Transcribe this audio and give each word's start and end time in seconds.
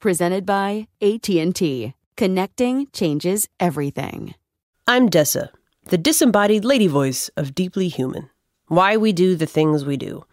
Presented 0.00 0.46
by 0.46 0.86
AT&T. 1.02 1.92
Connecting 2.16 2.86
changes 2.92 3.48
everything. 3.58 4.36
I'm 4.86 5.08
Dessa, 5.08 5.48
the 5.86 5.98
disembodied 5.98 6.64
lady 6.64 6.86
voice 6.86 7.30
of 7.36 7.52
Deeply 7.52 7.88
Human. 7.88 8.30
Why 8.68 8.96
we 8.96 9.12
do 9.12 9.34
the 9.34 9.44
things 9.44 9.84
we 9.84 9.96
do. 9.96 10.24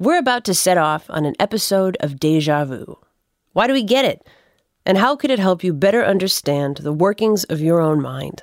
We're 0.00 0.18
about 0.18 0.44
to 0.46 0.54
set 0.54 0.76
off 0.76 1.08
on 1.08 1.24
an 1.24 1.36
episode 1.38 1.98
of 2.00 2.18
Deja 2.18 2.64
Vu. 2.64 2.98
Why 3.52 3.68
do 3.68 3.74
we 3.74 3.84
get 3.84 4.06
it? 4.06 4.26
And 4.84 4.98
how 4.98 5.14
could 5.14 5.30
it 5.30 5.38
help 5.38 5.62
you 5.62 5.72
better 5.72 6.04
understand 6.04 6.78
the 6.78 6.92
workings 6.92 7.44
of 7.44 7.60
your 7.60 7.80
own 7.80 8.02
mind? 8.02 8.42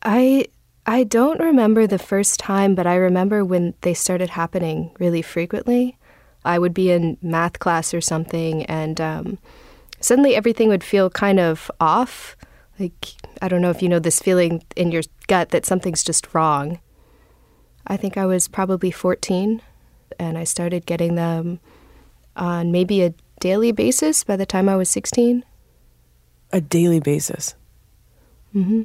I 0.00 0.46
I 0.86 1.04
don't 1.04 1.38
remember 1.38 1.86
the 1.86 1.98
first 1.98 2.40
time, 2.40 2.74
but 2.74 2.86
I 2.86 2.94
remember 2.94 3.44
when 3.44 3.74
they 3.82 3.92
started 3.92 4.30
happening 4.30 4.90
really 4.98 5.20
frequently. 5.20 5.98
I 6.44 6.58
would 6.58 6.74
be 6.74 6.90
in 6.90 7.18
math 7.22 7.58
class 7.58 7.92
or 7.92 8.00
something, 8.00 8.64
and 8.66 9.00
um, 9.00 9.38
suddenly 10.00 10.34
everything 10.34 10.68
would 10.68 10.84
feel 10.84 11.10
kind 11.10 11.40
of 11.40 11.70
off. 11.80 12.36
Like, 12.78 13.14
I 13.42 13.48
don't 13.48 13.60
know 13.62 13.70
if 13.70 13.82
you 13.82 13.88
know 13.88 13.98
this 13.98 14.20
feeling 14.20 14.62
in 14.76 14.92
your 14.92 15.02
gut 15.26 15.50
that 15.50 15.66
something's 15.66 16.04
just 16.04 16.32
wrong. 16.34 16.78
I 17.86 17.96
think 17.96 18.16
I 18.16 18.26
was 18.26 18.48
probably 18.48 18.90
14, 18.90 19.62
and 20.18 20.38
I 20.38 20.44
started 20.44 20.86
getting 20.86 21.14
them 21.14 21.60
on 22.36 22.70
maybe 22.70 23.02
a 23.02 23.14
daily 23.40 23.72
basis 23.72 24.24
by 24.24 24.36
the 24.36 24.46
time 24.46 24.68
I 24.68 24.76
was 24.76 24.88
16. 24.90 25.44
A 26.52 26.60
daily 26.60 27.00
basis? 27.00 27.54
hmm 28.52 28.82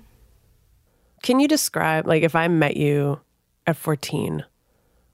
Can 1.22 1.40
you 1.40 1.48
describe, 1.48 2.08
like, 2.08 2.24
if 2.24 2.36
I 2.36 2.48
met 2.48 2.76
you 2.76 3.20
at 3.66 3.78
14, 3.78 4.44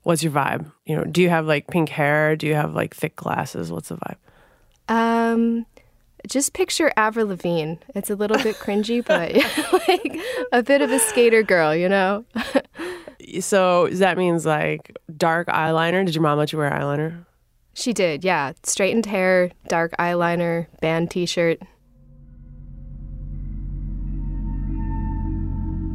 what's 0.10 0.24
your 0.24 0.32
vibe? 0.32 0.72
You 0.88 0.96
know, 0.96 1.04
do 1.04 1.22
you 1.22 1.30
have 1.30 1.46
like 1.46 1.68
pink 1.68 1.90
hair? 1.90 2.36
Do 2.36 2.48
you 2.48 2.56
have 2.56 2.74
like 2.74 2.96
thick 2.96 3.16
glasses? 3.16 3.72
What's 3.72 3.90
the 3.90 3.98
vibe? 3.98 4.16
Um, 4.92 5.68
just 6.28 6.54
picture 6.54 6.92
Avril 6.98 7.28
Lavigne. 7.28 7.76
It's 7.94 8.10
a 8.10 8.16
little 8.16 8.38
bit 8.42 8.56
cringy, 8.56 9.06
but 9.06 9.36
like 9.88 10.20
a 10.52 10.64
bit 10.64 10.82
of 10.82 10.92
a 10.92 10.98
skater 10.98 11.44
girl, 11.44 11.76
you 11.76 11.88
know? 11.88 12.26
So 13.40 13.88
that 13.90 14.18
means 14.18 14.48
like 14.48 14.98
dark 15.16 15.48
eyeliner. 15.48 16.04
Did 16.04 16.16
your 16.16 16.24
mom 16.24 16.40
let 16.40 16.52
you 16.52 16.58
wear 16.58 16.72
eyeliner? 16.72 17.24
she 17.76 17.94
did, 17.94 18.24
yeah. 18.24 18.54
Straightened 18.64 19.06
hair, 19.06 19.52
dark 19.68 19.94
eyeliner, 20.00 20.66
band 20.82 21.12
t 21.12 21.28
shirt. 21.28 21.62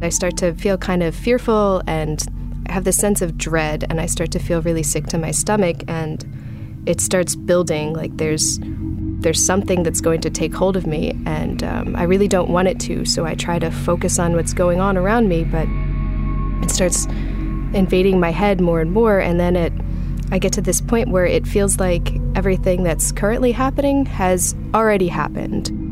I 0.01 0.07
start 0.07 0.37
to 0.37 0.53
feel 0.53 0.77
kind 0.77 1.03
of 1.03 1.13
fearful 1.13 1.83
and 1.85 2.25
have 2.75 2.83
this 2.83 2.97
sense 2.97 3.21
of 3.21 3.37
dread, 3.37 3.85
and 3.89 4.01
I 4.01 4.05
start 4.05 4.31
to 4.31 4.39
feel 4.39 4.61
really 4.61 4.83
sick 4.83 5.07
to 5.07 5.17
my 5.17 5.31
stomach, 5.31 5.77
and 5.87 6.25
it 6.85 6.99
starts 6.99 7.33
building. 7.33 7.93
Like 7.93 8.17
there's 8.17 8.59
there's 8.61 9.43
something 9.43 9.81
that's 9.81 10.01
going 10.01 10.19
to 10.19 10.29
take 10.29 10.53
hold 10.53 10.75
of 10.75 10.85
me, 10.85 11.13
and 11.25 11.63
um, 11.63 11.95
I 11.95 12.03
really 12.03 12.27
don't 12.27 12.49
want 12.49 12.67
it 12.67 12.77
to. 12.81 13.05
So 13.05 13.25
I 13.25 13.33
try 13.33 13.59
to 13.59 13.71
focus 13.71 14.19
on 14.19 14.35
what's 14.35 14.53
going 14.53 14.81
on 14.81 14.97
around 14.97 15.29
me, 15.29 15.45
but 15.45 15.69
it 16.63 16.69
starts 16.69 17.05
invading 17.73 18.19
my 18.19 18.31
head 18.31 18.59
more 18.59 18.81
and 18.81 18.91
more, 18.91 19.19
and 19.19 19.39
then 19.39 19.55
it. 19.55 19.71
I 20.31 20.37
get 20.37 20.51
to 20.53 20.61
this 20.61 20.81
point 20.81 21.09
where 21.09 21.25
it 21.25 21.47
feels 21.47 21.79
like 21.79 22.19
everything 22.35 22.83
that's 22.83 23.13
currently 23.13 23.53
happening 23.53 24.05
has 24.07 24.53
already 24.73 25.07
happened. 25.07 25.84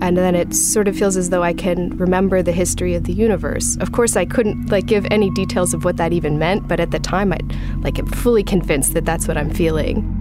And 0.00 0.16
then 0.16 0.36
it 0.36 0.54
sort 0.54 0.86
of 0.86 0.96
feels 0.96 1.16
as 1.16 1.30
though 1.30 1.42
I 1.42 1.52
can 1.52 1.96
remember 1.96 2.40
the 2.40 2.52
history 2.52 2.94
of 2.94 3.02
the 3.04 3.12
universe. 3.12 3.76
Of 3.80 3.90
course, 3.90 4.16
I 4.16 4.24
couldn't 4.24 4.70
like 4.70 4.86
give 4.86 5.04
any 5.10 5.28
details 5.30 5.74
of 5.74 5.84
what 5.84 5.96
that 5.96 6.12
even 6.12 6.38
meant, 6.38 6.68
but 6.68 6.78
at 6.78 6.92
the 6.92 7.00
time, 7.00 7.32
I 7.32 7.38
like 7.78 7.98
am 7.98 8.06
fully 8.06 8.44
convinced 8.44 8.94
that 8.94 9.04
that's 9.04 9.26
what 9.26 9.36
I'm 9.36 9.50
feeling. 9.50 10.14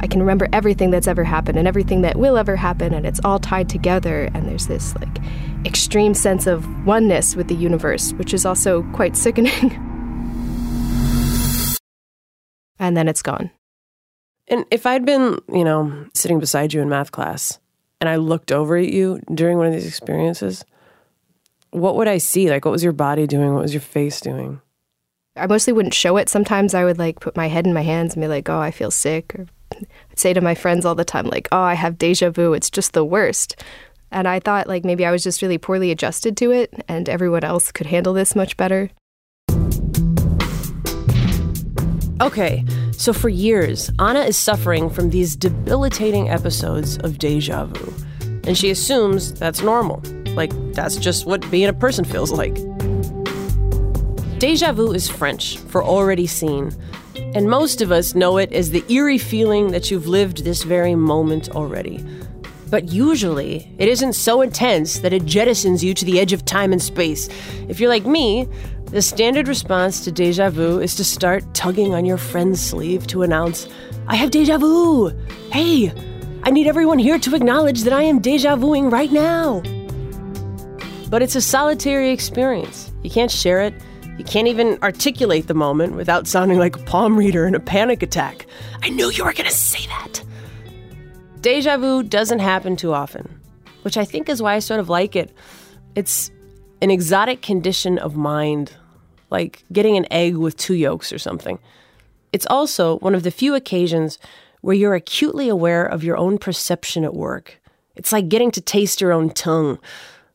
I 0.00 0.08
can 0.08 0.20
remember 0.20 0.48
everything 0.52 0.90
that's 0.90 1.06
ever 1.06 1.24
happened 1.24 1.56
and 1.56 1.68
everything 1.68 2.02
that 2.02 2.16
will 2.16 2.36
ever 2.36 2.56
happen, 2.56 2.92
and 2.92 3.06
it's 3.06 3.20
all 3.24 3.38
tied 3.38 3.68
together. 3.68 4.28
And 4.34 4.48
there's 4.48 4.66
this 4.66 4.96
like 4.96 5.18
extreme 5.64 6.12
sense 6.12 6.48
of 6.48 6.66
oneness 6.84 7.36
with 7.36 7.46
the 7.46 7.54
universe, 7.54 8.12
which 8.14 8.34
is 8.34 8.44
also 8.44 8.82
quite 8.92 9.16
sickening. 9.16 9.52
and 12.78 12.96
then 12.96 13.08
it's 13.08 13.22
gone. 13.22 13.50
And 14.48 14.64
if 14.70 14.84
I'd 14.84 15.04
been, 15.04 15.40
you 15.52 15.64
know, 15.64 16.06
sitting 16.14 16.40
beside 16.40 16.72
you 16.72 16.80
in 16.80 16.88
math 16.88 17.12
class 17.12 17.60
and 18.00 18.08
I 18.08 18.16
looked 18.16 18.52
over 18.52 18.76
at 18.76 18.88
you 18.88 19.20
during 19.32 19.58
one 19.58 19.66
of 19.66 19.72
these 19.72 19.86
experiences, 19.86 20.64
what 21.70 21.96
would 21.96 22.08
I 22.08 22.18
see? 22.18 22.50
Like, 22.50 22.64
what 22.64 22.72
was 22.72 22.84
your 22.84 22.92
body 22.92 23.26
doing? 23.26 23.54
What 23.54 23.62
was 23.62 23.74
your 23.74 23.80
face 23.80 24.20
doing? 24.20 24.60
I 25.36 25.46
mostly 25.46 25.72
wouldn't 25.72 25.94
show 25.94 26.16
it. 26.16 26.28
Sometimes 26.28 26.74
I 26.74 26.84
would 26.84 26.98
like 26.98 27.20
put 27.20 27.36
my 27.36 27.48
head 27.48 27.66
in 27.66 27.74
my 27.74 27.82
hands 27.82 28.14
and 28.14 28.22
be 28.22 28.28
like, 28.28 28.48
"Oh, 28.48 28.58
I 28.58 28.70
feel 28.70 28.90
sick," 28.90 29.34
or 29.34 29.46
I'd 29.74 30.18
say 30.18 30.32
to 30.32 30.40
my 30.40 30.54
friends 30.54 30.86
all 30.86 30.94
the 30.94 31.04
time, 31.04 31.26
like, 31.26 31.48
"Oh, 31.52 31.60
I 31.60 31.74
have 31.74 31.98
deja 31.98 32.30
vu. 32.30 32.54
It's 32.54 32.70
just 32.70 32.94
the 32.94 33.04
worst." 33.04 33.62
And 34.10 34.26
I 34.26 34.40
thought 34.40 34.66
like 34.66 34.84
maybe 34.84 35.04
I 35.04 35.10
was 35.10 35.22
just 35.22 35.42
really 35.42 35.58
poorly 35.58 35.90
adjusted 35.90 36.36
to 36.38 36.52
it, 36.52 36.72
and 36.88 37.08
everyone 37.08 37.44
else 37.44 37.70
could 37.70 37.86
handle 37.86 38.14
this 38.14 38.34
much 38.34 38.56
better. 38.56 38.90
Okay, 42.22 42.64
so 42.92 43.12
for 43.12 43.28
years, 43.28 43.90
Anna 43.98 44.20
is 44.20 44.38
suffering 44.38 44.88
from 44.88 45.10
these 45.10 45.36
debilitating 45.36 46.30
episodes 46.30 46.96
of 46.98 47.18
deja 47.18 47.66
vu. 47.66 47.92
And 48.44 48.56
she 48.56 48.70
assumes 48.70 49.34
that's 49.34 49.60
normal. 49.60 50.02
Like, 50.28 50.50
that's 50.72 50.96
just 50.96 51.26
what 51.26 51.48
being 51.50 51.68
a 51.68 51.74
person 51.74 52.06
feels 52.06 52.32
like. 52.32 52.54
Deja 54.38 54.72
vu 54.72 54.92
is 54.92 55.10
French 55.10 55.58
for 55.58 55.84
already 55.84 56.26
seen. 56.26 56.72
And 57.34 57.50
most 57.50 57.82
of 57.82 57.92
us 57.92 58.14
know 58.14 58.38
it 58.38 58.50
as 58.50 58.70
the 58.70 58.84
eerie 58.90 59.18
feeling 59.18 59.72
that 59.72 59.90
you've 59.90 60.06
lived 60.06 60.42
this 60.42 60.62
very 60.62 60.94
moment 60.94 61.50
already. 61.50 62.02
But 62.70 62.88
usually, 62.88 63.70
it 63.78 63.88
isn't 63.88 64.14
so 64.14 64.40
intense 64.40 65.00
that 65.00 65.12
it 65.12 65.24
jettisons 65.24 65.82
you 65.82 65.92
to 65.94 66.04
the 66.04 66.18
edge 66.18 66.32
of 66.32 66.44
time 66.44 66.72
and 66.72 66.82
space. 66.82 67.28
If 67.68 67.78
you're 67.78 67.90
like 67.90 68.06
me, 68.06 68.48
the 68.96 69.02
standard 69.02 69.46
response 69.46 70.02
to 70.02 70.10
deja 70.10 70.48
vu 70.48 70.80
is 70.80 70.94
to 70.94 71.04
start 71.04 71.44
tugging 71.52 71.92
on 71.92 72.06
your 72.06 72.16
friend's 72.16 72.62
sleeve 72.62 73.06
to 73.06 73.22
announce, 73.22 73.68
I 74.06 74.16
have 74.16 74.30
deja 74.30 74.56
vu! 74.56 75.10
Hey, 75.52 75.92
I 76.44 76.50
need 76.50 76.66
everyone 76.66 76.98
here 76.98 77.18
to 77.18 77.34
acknowledge 77.34 77.82
that 77.82 77.92
I 77.92 78.04
am 78.04 78.20
deja 78.20 78.56
vuing 78.56 78.90
right 78.90 79.12
now! 79.12 79.60
But 81.10 81.20
it's 81.20 81.36
a 81.36 81.42
solitary 81.42 82.10
experience. 82.10 82.90
You 83.02 83.10
can't 83.10 83.30
share 83.30 83.60
it. 83.60 83.74
You 84.16 84.24
can't 84.24 84.48
even 84.48 84.78
articulate 84.82 85.46
the 85.46 85.52
moment 85.52 85.96
without 85.96 86.26
sounding 86.26 86.58
like 86.58 86.76
a 86.76 86.84
palm 86.84 87.18
reader 87.18 87.46
in 87.46 87.54
a 87.54 87.60
panic 87.60 88.02
attack. 88.02 88.46
I 88.82 88.88
knew 88.88 89.10
you 89.10 89.26
were 89.26 89.34
going 89.34 89.50
to 89.50 89.54
say 89.54 89.86
that. 89.88 90.24
Deja 91.42 91.76
vu 91.76 92.02
doesn't 92.02 92.38
happen 92.38 92.76
too 92.76 92.94
often, 92.94 93.42
which 93.82 93.98
I 93.98 94.06
think 94.06 94.30
is 94.30 94.40
why 94.40 94.54
I 94.54 94.60
sort 94.60 94.80
of 94.80 94.88
like 94.88 95.14
it. 95.14 95.34
It's 95.94 96.30
an 96.80 96.90
exotic 96.90 97.42
condition 97.42 97.98
of 97.98 98.16
mind, 98.16 98.72
like 99.36 99.64
getting 99.70 99.98
an 99.98 100.10
egg 100.10 100.34
with 100.36 100.56
two 100.56 100.74
yolks 100.74 101.12
or 101.12 101.18
something. 101.18 101.58
It's 102.32 102.46
also 102.46 102.98
one 103.00 103.14
of 103.14 103.22
the 103.22 103.30
few 103.30 103.54
occasions 103.54 104.18
where 104.62 104.74
you're 104.74 104.94
acutely 104.94 105.50
aware 105.50 105.84
of 105.84 106.02
your 106.02 106.16
own 106.16 106.38
perception 106.38 107.04
at 107.04 107.14
work. 107.14 107.60
It's 107.96 108.12
like 108.12 108.30
getting 108.30 108.50
to 108.52 108.62
taste 108.62 109.02
your 109.02 109.12
own 109.12 109.28
tongue, 109.28 109.78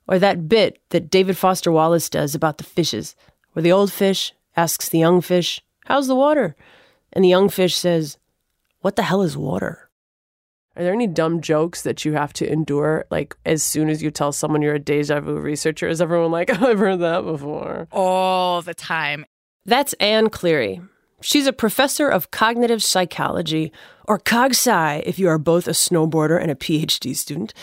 or 0.07 0.19
that 0.19 0.47
bit 0.47 0.79
that 0.89 1.09
David 1.09 1.35
Foster 1.35 1.71
Wallace 1.71 2.09
does 2.09 2.35
about 2.35 2.59
the 2.59 2.63
fishes, 2.63 3.15
where 3.53 3.63
the 3.63 3.71
old 3.71 3.91
fish 3.91 4.33
asks 4.55 4.87
the 4.87 4.99
young 4.99 5.19
fish, 5.19 5.61
How's 5.85 6.07
the 6.07 6.15
water? 6.15 6.55
And 7.11 7.25
the 7.25 7.29
young 7.29 7.49
fish 7.49 7.75
says, 7.75 8.19
What 8.81 8.95
the 8.95 9.03
hell 9.03 9.23
is 9.23 9.35
water? 9.35 9.89
Are 10.75 10.83
there 10.83 10.93
any 10.93 11.07
dumb 11.07 11.41
jokes 11.41 11.81
that 11.81 12.05
you 12.05 12.13
have 12.13 12.31
to 12.33 12.49
endure? 12.49 13.05
Like 13.11 13.35
as 13.45 13.61
soon 13.61 13.89
as 13.89 14.01
you 14.01 14.09
tell 14.09 14.31
someone 14.31 14.61
you're 14.61 14.75
a 14.75 14.79
deja 14.79 15.19
vu 15.19 15.37
researcher, 15.37 15.87
is 15.87 16.01
everyone 16.01 16.31
like, 16.31 16.49
oh, 16.61 16.69
I've 16.69 16.79
heard 16.79 17.01
that 17.01 17.23
before? 17.23 17.87
All 17.91 18.61
the 18.61 18.73
time. 18.73 19.25
That's 19.65 19.93
Anne 19.93 20.29
Cleary. 20.29 20.81
She's 21.21 21.45
a 21.45 21.53
professor 21.53 22.09
of 22.09 22.31
cognitive 22.31 22.81
psychology, 22.81 23.71
or 24.07 24.17
CogSci 24.17 25.03
if 25.05 25.19
you 25.19 25.27
are 25.27 25.37
both 25.37 25.67
a 25.67 25.71
snowboarder 25.71 26.41
and 26.41 26.49
a 26.49 26.55
PhD 26.55 27.15
student. 27.15 27.53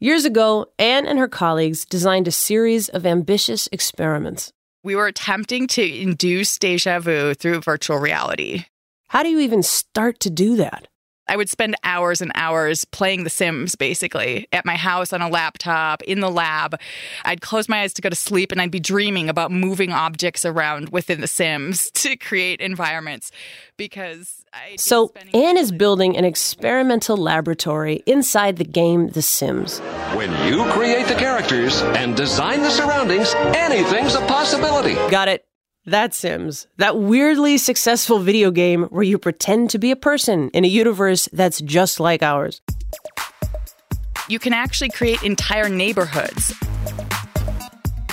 Years 0.00 0.24
ago, 0.24 0.66
Anne 0.78 1.06
and 1.06 1.18
her 1.18 1.28
colleagues 1.28 1.84
designed 1.84 2.26
a 2.26 2.32
series 2.32 2.88
of 2.88 3.06
ambitious 3.06 3.68
experiments. 3.70 4.50
We 4.82 4.96
were 4.96 5.06
attempting 5.06 5.66
to 5.68 5.82
induce 5.82 6.58
deja 6.58 7.00
vu 7.00 7.34
through 7.34 7.60
virtual 7.60 7.98
reality. 7.98 8.64
How 9.08 9.22
do 9.22 9.28
you 9.28 9.40
even 9.40 9.62
start 9.62 10.18
to 10.20 10.30
do 10.30 10.56
that? 10.56 10.88
I 11.30 11.36
would 11.36 11.48
spend 11.48 11.76
hours 11.84 12.20
and 12.20 12.32
hours 12.34 12.84
playing 12.84 13.22
The 13.22 13.30
Sims, 13.30 13.76
basically, 13.76 14.48
at 14.52 14.66
my 14.66 14.74
house 14.74 15.12
on 15.12 15.22
a 15.22 15.28
laptop, 15.28 16.02
in 16.02 16.18
the 16.18 16.28
lab. 16.28 16.76
I'd 17.24 17.40
close 17.40 17.68
my 17.68 17.82
eyes 17.82 17.92
to 17.94 18.02
go 18.02 18.08
to 18.08 18.16
sleep 18.16 18.50
and 18.50 18.60
I'd 18.60 18.72
be 18.72 18.80
dreaming 18.80 19.28
about 19.28 19.52
moving 19.52 19.92
objects 19.92 20.44
around 20.44 20.88
within 20.88 21.20
The 21.20 21.28
Sims 21.28 21.88
to 21.94 22.16
create 22.16 22.60
environments 22.60 23.30
because 23.76 24.44
I. 24.52 24.74
So, 24.74 25.12
Anne 25.32 25.56
is 25.56 25.70
building 25.70 26.16
an 26.16 26.24
experimental 26.24 27.16
laboratory 27.16 28.02
inside 28.06 28.56
the 28.56 28.64
game 28.64 29.10
The 29.10 29.22
Sims. 29.22 29.78
When 30.16 30.32
you 30.52 30.64
create 30.72 31.06
the 31.06 31.14
characters 31.14 31.80
and 31.80 32.16
design 32.16 32.62
the 32.62 32.70
surroundings, 32.70 33.32
anything's 33.54 34.16
a 34.16 34.20
possibility. 34.26 34.94
Got 35.10 35.28
it. 35.28 35.44
That 35.86 36.12
Sims, 36.12 36.66
that 36.76 36.98
weirdly 36.98 37.56
successful 37.56 38.18
video 38.18 38.50
game 38.50 38.82
where 38.90 39.02
you 39.02 39.16
pretend 39.16 39.70
to 39.70 39.78
be 39.78 39.90
a 39.90 39.96
person 39.96 40.50
in 40.50 40.66
a 40.66 40.68
universe 40.68 41.26
that's 41.32 41.62
just 41.62 41.98
like 41.98 42.22
ours. 42.22 42.60
You 44.28 44.38
can 44.38 44.52
actually 44.52 44.90
create 44.90 45.22
entire 45.22 45.70
neighborhoods. 45.70 46.52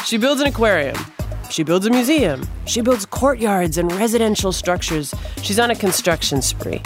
She 0.05 0.17
builds 0.17 0.39
an 0.39 0.47
aquarium. 0.47 0.95
She 1.49 1.63
builds 1.63 1.85
a 1.85 1.89
museum. 1.89 2.47
She 2.65 2.79
builds 2.79 3.05
courtyards 3.05 3.77
and 3.77 3.91
residential 3.91 4.53
structures. 4.53 5.13
She's 5.41 5.59
on 5.59 5.69
a 5.69 5.75
construction 5.75 6.41
spree. 6.41 6.81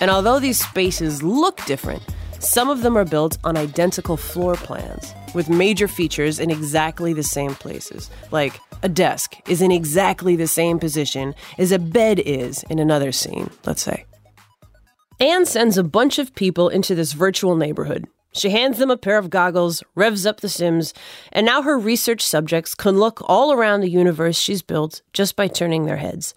And 0.00 0.10
although 0.10 0.40
these 0.40 0.58
spaces 0.58 1.22
look 1.22 1.64
different, 1.66 2.02
some 2.46 2.70
of 2.70 2.82
them 2.82 2.96
are 2.96 3.04
built 3.04 3.38
on 3.42 3.56
identical 3.56 4.16
floor 4.16 4.54
plans 4.54 5.12
with 5.34 5.50
major 5.50 5.88
features 5.88 6.38
in 6.38 6.50
exactly 6.50 7.12
the 7.12 7.22
same 7.22 7.54
places, 7.54 8.08
like 8.30 8.60
a 8.82 8.88
desk 8.88 9.36
is 9.48 9.60
in 9.60 9.72
exactly 9.72 10.36
the 10.36 10.46
same 10.46 10.78
position 10.78 11.34
as 11.58 11.72
a 11.72 11.78
bed 11.78 12.20
is 12.20 12.62
in 12.70 12.78
another 12.78 13.10
scene, 13.10 13.50
let's 13.64 13.82
say. 13.82 14.04
Anne 15.18 15.44
sends 15.44 15.76
a 15.76 15.82
bunch 15.82 16.18
of 16.18 16.34
people 16.34 16.68
into 16.68 16.94
this 16.94 17.14
virtual 17.14 17.56
neighborhood. 17.56 18.06
She 18.32 18.50
hands 18.50 18.78
them 18.78 18.90
a 18.90 18.98
pair 18.98 19.18
of 19.18 19.30
goggles, 19.30 19.82
revs 19.94 20.26
up 20.26 20.40
the 20.40 20.48
Sims, 20.48 20.92
and 21.32 21.46
now 21.46 21.62
her 21.62 21.78
research 21.78 22.20
subjects 22.20 22.74
can 22.74 22.98
look 22.98 23.22
all 23.24 23.50
around 23.50 23.80
the 23.80 23.90
universe 23.90 24.38
she's 24.38 24.62
built 24.62 25.00
just 25.12 25.36
by 25.36 25.48
turning 25.48 25.86
their 25.86 25.96
heads. 25.96 26.34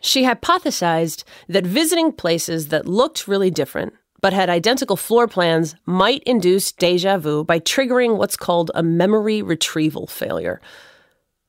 She 0.00 0.24
hypothesized 0.24 1.22
that 1.48 1.66
visiting 1.66 2.12
places 2.12 2.68
that 2.68 2.88
looked 2.88 3.28
really 3.28 3.50
different 3.50 3.94
but 4.24 4.32
had 4.32 4.48
identical 4.48 4.96
floor 4.96 5.28
plans 5.28 5.76
might 5.84 6.22
induce 6.22 6.72
deja 6.72 7.18
vu 7.18 7.44
by 7.44 7.60
triggering 7.60 8.16
what's 8.16 8.38
called 8.38 8.70
a 8.74 8.82
memory 8.82 9.42
retrieval 9.42 10.06
failure. 10.06 10.62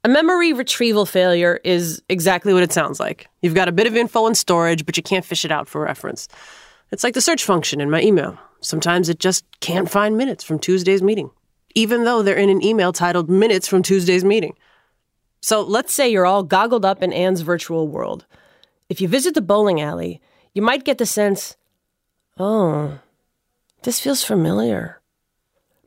A 0.03 0.09
memory 0.09 0.51
retrieval 0.51 1.05
failure 1.05 1.61
is 1.63 2.01
exactly 2.09 2.53
what 2.53 2.63
it 2.63 2.73
sounds 2.73 2.99
like. 2.99 3.29
You've 3.41 3.55
got 3.55 3.69
a 3.69 3.71
bit 3.71 3.87
of 3.87 3.95
info 3.95 4.27
in 4.27 4.35
storage, 4.35 4.85
but 4.85 4.97
you 4.97 5.03
can't 5.03 5.23
fish 5.23 5.45
it 5.45 5.53
out 5.53 5.69
for 5.69 5.79
reference. 5.79 6.27
It's 6.91 7.01
like 7.01 7.13
the 7.13 7.21
search 7.21 7.45
function 7.45 7.79
in 7.79 7.89
my 7.89 8.01
email. 8.01 8.37
Sometimes 8.59 9.07
it 9.07 9.19
just 9.19 9.45
can't 9.61 9.89
find 9.89 10.17
minutes 10.17 10.43
from 10.43 10.59
Tuesday's 10.59 11.01
meeting, 11.01 11.29
even 11.75 12.03
though 12.03 12.23
they're 12.23 12.35
in 12.35 12.49
an 12.49 12.61
email 12.61 12.91
titled 12.91 13.29
Minutes 13.29 13.69
from 13.69 13.83
Tuesday's 13.83 14.25
Meeting. 14.25 14.53
So 15.41 15.61
let's 15.61 15.93
say 15.93 16.09
you're 16.09 16.25
all 16.25 16.43
goggled 16.43 16.83
up 16.83 17.01
in 17.01 17.13
Anne's 17.13 17.39
virtual 17.39 17.87
world. 17.87 18.25
If 18.89 18.99
you 18.99 19.07
visit 19.07 19.33
the 19.33 19.41
bowling 19.41 19.79
alley, 19.79 20.19
you 20.53 20.61
might 20.61 20.83
get 20.83 20.97
the 20.97 21.05
sense, 21.05 21.55
oh, 22.37 22.99
this 23.83 23.99
feels 23.99 24.23
familiar. 24.23 25.01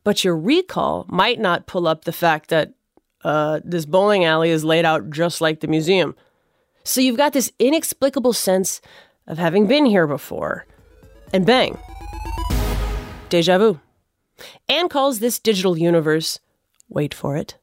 But 0.03 0.23
your 0.23 0.37
recall 0.37 1.05
might 1.09 1.39
not 1.39 1.67
pull 1.67 1.87
up 1.87 2.05
the 2.05 2.11
fact 2.11 2.49
that 2.49 2.73
uh, 3.23 3.59
this 3.63 3.85
bowling 3.85 4.25
alley 4.25 4.49
is 4.49 4.63
laid 4.63 4.85
out 4.85 5.09
just 5.09 5.41
like 5.41 5.59
the 5.59 5.67
museum. 5.67 6.15
So 6.83 7.01
you've 7.01 7.17
got 7.17 7.33
this 7.33 7.51
inexplicable 7.59 8.33
sense 8.33 8.81
of 9.27 9.37
having 9.37 9.67
been 9.67 9.85
here 9.85 10.07
before. 10.07 10.65
And 11.33 11.45
bang, 11.45 11.77
deja 13.29 13.57
vu. 13.57 13.79
Anne 14.67 14.89
calls 14.89 15.19
this 15.19 15.37
digital 15.37 15.77
universe, 15.77 16.39
wait 16.87 17.13
for 17.13 17.35
it, 17.35 17.57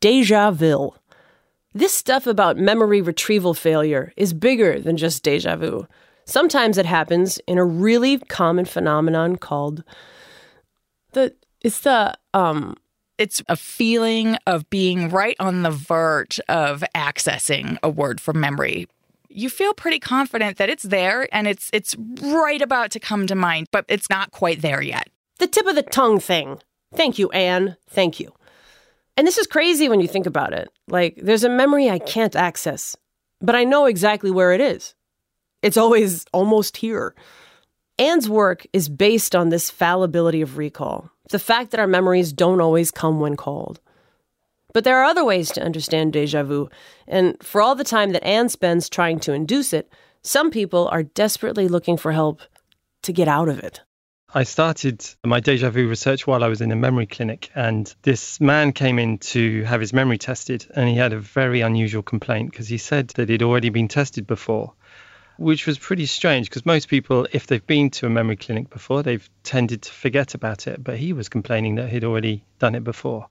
Deja 0.00 0.50
Ville. 0.50 0.96
This 1.74 1.92
stuff 1.92 2.26
about 2.26 2.56
memory 2.56 3.02
retrieval 3.02 3.52
failure 3.52 4.12
is 4.16 4.32
bigger 4.32 4.80
than 4.80 4.96
just 4.96 5.22
deja 5.22 5.56
vu. 5.56 5.86
Sometimes 6.30 6.78
it 6.78 6.86
happens 6.86 7.40
in 7.48 7.58
a 7.58 7.64
really 7.64 8.18
common 8.18 8.64
phenomenon 8.64 9.34
called 9.34 9.82
the 11.12 11.34
it's 11.60 11.80
the 11.80 12.16
um 12.34 12.76
it's 13.18 13.42
a 13.48 13.56
feeling 13.56 14.36
of 14.46 14.70
being 14.70 15.08
right 15.08 15.34
on 15.40 15.62
the 15.62 15.72
verge 15.72 16.38
of 16.48 16.84
accessing 16.94 17.78
a 17.82 17.90
word 17.90 18.20
from 18.20 18.38
memory. 18.38 18.86
You 19.28 19.50
feel 19.50 19.74
pretty 19.74 19.98
confident 19.98 20.56
that 20.58 20.70
it's 20.70 20.84
there 20.84 21.28
and 21.34 21.48
it's 21.48 21.68
it's 21.72 21.96
right 22.22 22.62
about 22.62 22.92
to 22.92 23.00
come 23.00 23.26
to 23.26 23.34
mind, 23.34 23.66
but 23.72 23.84
it's 23.88 24.08
not 24.08 24.30
quite 24.30 24.62
there 24.62 24.80
yet. 24.80 25.08
The 25.40 25.48
tip 25.48 25.66
of 25.66 25.74
the 25.74 25.82
tongue 25.82 26.20
thing. 26.20 26.60
Thank 26.94 27.18
you, 27.18 27.28
Anne. 27.32 27.76
Thank 27.88 28.20
you. 28.20 28.32
And 29.16 29.26
this 29.26 29.36
is 29.36 29.48
crazy 29.48 29.88
when 29.88 30.00
you 30.00 30.06
think 30.06 30.26
about 30.26 30.52
it. 30.52 30.68
Like, 30.86 31.18
there's 31.20 31.44
a 31.44 31.48
memory 31.48 31.90
I 31.90 31.98
can't 31.98 32.36
access, 32.36 32.96
but 33.40 33.56
I 33.56 33.64
know 33.64 33.86
exactly 33.86 34.30
where 34.30 34.52
it 34.52 34.60
is. 34.60 34.94
It's 35.62 35.76
always 35.76 36.24
almost 36.32 36.78
here. 36.78 37.14
Anne's 37.98 38.30
work 38.30 38.66
is 38.72 38.88
based 38.88 39.36
on 39.36 39.50
this 39.50 39.70
fallibility 39.70 40.40
of 40.40 40.56
recall 40.56 41.10
the 41.30 41.38
fact 41.38 41.70
that 41.70 41.80
our 41.80 41.86
memories 41.86 42.32
don't 42.32 42.60
always 42.60 42.90
come 42.90 43.20
when 43.20 43.36
called. 43.36 43.80
But 44.72 44.84
there 44.84 44.98
are 44.98 45.04
other 45.04 45.24
ways 45.24 45.50
to 45.52 45.62
understand 45.62 46.12
deja 46.12 46.42
vu, 46.42 46.68
and 47.08 47.36
for 47.42 47.60
all 47.60 47.74
the 47.74 47.84
time 47.84 48.10
that 48.10 48.24
Anne 48.24 48.48
spends 48.48 48.88
trying 48.88 49.20
to 49.20 49.32
induce 49.32 49.72
it, 49.72 49.92
some 50.22 50.50
people 50.50 50.88
are 50.88 51.02
desperately 51.02 51.66
looking 51.66 51.96
for 51.96 52.12
help 52.12 52.42
to 53.02 53.12
get 53.12 53.28
out 53.28 53.48
of 53.48 53.58
it. 53.60 53.80
I 54.32 54.44
started 54.44 55.04
my 55.24 55.40
deja 55.40 55.70
vu 55.70 55.88
research 55.88 56.26
while 56.26 56.44
I 56.44 56.48
was 56.48 56.60
in 56.60 56.70
a 56.70 56.76
memory 56.76 57.06
clinic, 57.06 57.50
and 57.54 57.92
this 58.02 58.40
man 58.40 58.72
came 58.72 58.98
in 58.98 59.18
to 59.18 59.64
have 59.64 59.80
his 59.80 59.92
memory 59.92 60.18
tested, 60.18 60.66
and 60.76 60.88
he 60.88 60.94
had 60.94 61.12
a 61.12 61.18
very 61.18 61.62
unusual 61.62 62.02
complaint 62.02 62.50
because 62.50 62.68
he 62.68 62.78
said 62.78 63.08
that 63.10 63.28
he'd 63.28 63.42
already 63.42 63.70
been 63.70 63.88
tested 63.88 64.26
before 64.26 64.74
which 65.40 65.66
was 65.66 65.78
pretty 65.78 66.04
strange 66.04 66.50
because 66.50 66.66
most 66.66 66.88
people, 66.88 67.26
if 67.32 67.46
they've 67.46 67.66
been 67.66 67.88
to 67.88 68.04
a 68.04 68.10
memory 68.10 68.36
clinic 68.36 68.68
before, 68.68 69.02
they've 69.02 69.28
tended 69.42 69.80
to 69.80 69.90
forget 69.90 70.34
about 70.34 70.66
it. 70.66 70.84
But 70.84 70.98
he 70.98 71.14
was 71.14 71.30
complaining 71.30 71.76
that 71.76 71.88
he'd 71.88 72.04
already 72.04 72.44
done 72.58 72.74
it 72.74 72.84
before. 72.84 73.26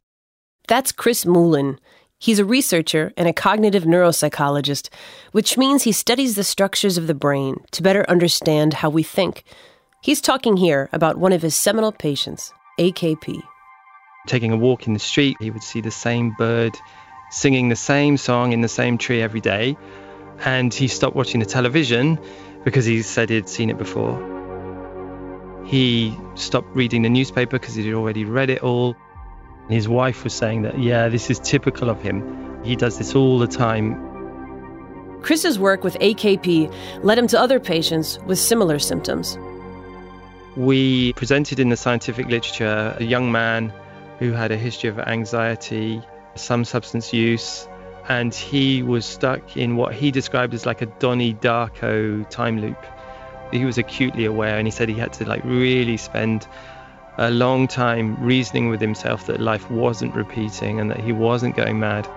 That's 0.67 0.91
Chris 0.91 1.23
Moulin. 1.23 1.79
He's 2.17 2.39
a 2.39 2.45
researcher 2.45 3.13
and 3.15 3.27
a 3.27 3.33
cognitive 3.33 3.83
neuropsychologist, 3.83 4.89
which 5.33 5.55
means 5.55 5.83
he 5.83 5.91
studies 5.91 6.33
the 6.33 6.43
structures 6.43 6.97
of 6.97 7.05
the 7.05 7.13
brain 7.13 7.57
to 7.71 7.83
better 7.83 8.09
understand 8.09 8.73
how 8.73 8.89
we 8.89 9.03
think. 9.03 9.43
He's 10.01 10.19
talking 10.19 10.57
here 10.57 10.89
about 10.91 11.17
one 11.17 11.31
of 11.31 11.43
his 11.43 11.55
seminal 11.55 11.91
patients, 11.91 12.51
AKP. 12.79 13.39
Taking 14.25 14.51
a 14.51 14.57
walk 14.57 14.87
in 14.87 14.93
the 14.93 14.99
street, 14.99 15.37
he 15.39 15.51
would 15.51 15.63
see 15.63 15.79
the 15.79 15.91
same 15.91 16.33
bird 16.39 16.75
singing 17.29 17.69
the 17.69 17.75
same 17.75 18.17
song 18.17 18.51
in 18.51 18.61
the 18.61 18.67
same 18.67 18.97
tree 18.97 19.21
every 19.21 19.41
day 19.41 19.77
and 20.45 20.73
he 20.73 20.87
stopped 20.87 21.15
watching 21.15 21.39
the 21.39 21.45
television 21.45 22.19
because 22.63 22.85
he 22.85 23.01
said 23.01 23.29
he'd 23.29 23.49
seen 23.49 23.69
it 23.69 23.77
before. 23.77 24.17
He 25.65 26.17
stopped 26.35 26.67
reading 26.75 27.03
the 27.03 27.09
newspaper 27.09 27.59
because 27.59 27.75
he'd 27.75 27.93
already 27.93 28.25
read 28.25 28.49
it 28.49 28.63
all. 28.63 28.95
His 29.69 29.87
wife 29.87 30.23
was 30.23 30.33
saying 30.33 30.63
that, 30.63 30.79
yeah, 30.79 31.09
this 31.09 31.29
is 31.29 31.39
typical 31.39 31.89
of 31.89 32.01
him. 32.01 32.63
He 32.63 32.75
does 32.75 32.97
this 32.97 33.15
all 33.15 33.37
the 33.37 33.47
time. 33.47 34.09
Chris's 35.21 35.59
work 35.59 35.83
with 35.83 35.95
AKP 35.99 36.73
led 37.03 37.17
him 37.17 37.27
to 37.27 37.39
other 37.39 37.59
patients 37.59 38.17
with 38.25 38.39
similar 38.39 38.79
symptoms. 38.79 39.37
We 40.57 41.13
presented 41.13 41.59
in 41.59 41.69
the 41.69 41.77
scientific 41.77 42.27
literature 42.27 42.95
a 42.97 43.03
young 43.03 43.31
man 43.31 43.71
who 44.17 44.31
had 44.31 44.51
a 44.51 44.57
history 44.57 44.89
of 44.89 44.99
anxiety, 44.99 46.01
some 46.35 46.65
substance 46.65 47.13
use, 47.13 47.68
and 48.09 48.33
he 48.33 48.81
was 48.81 49.05
stuck 49.05 49.55
in 49.55 49.75
what 49.75 49.93
he 49.93 50.11
described 50.11 50.53
as 50.55 50.65
like 50.65 50.81
a 50.81 50.87
Donnie 50.87 51.35
Darko 51.35 52.27
time 52.29 52.59
loop. 52.59 52.83
He 53.51 53.63
was 53.65 53.77
acutely 53.77 54.25
aware, 54.25 54.57
and 54.57 54.67
he 54.67 54.71
said 54.71 54.89
he 54.89 54.95
had 54.95 55.13
to 55.13 55.25
like 55.25 55.43
really 55.45 55.97
spend 55.97 56.47
a 57.17 57.29
long 57.29 57.67
time 57.67 58.21
reasoning 58.21 58.69
with 58.69 58.81
himself 58.81 59.27
that 59.27 59.39
life 59.39 59.69
wasn't 59.69 60.15
repeating 60.15 60.79
and 60.79 60.89
that 60.89 60.99
he 60.99 61.11
wasn't 61.11 61.55
going 61.55 61.79
mad. 61.79 62.07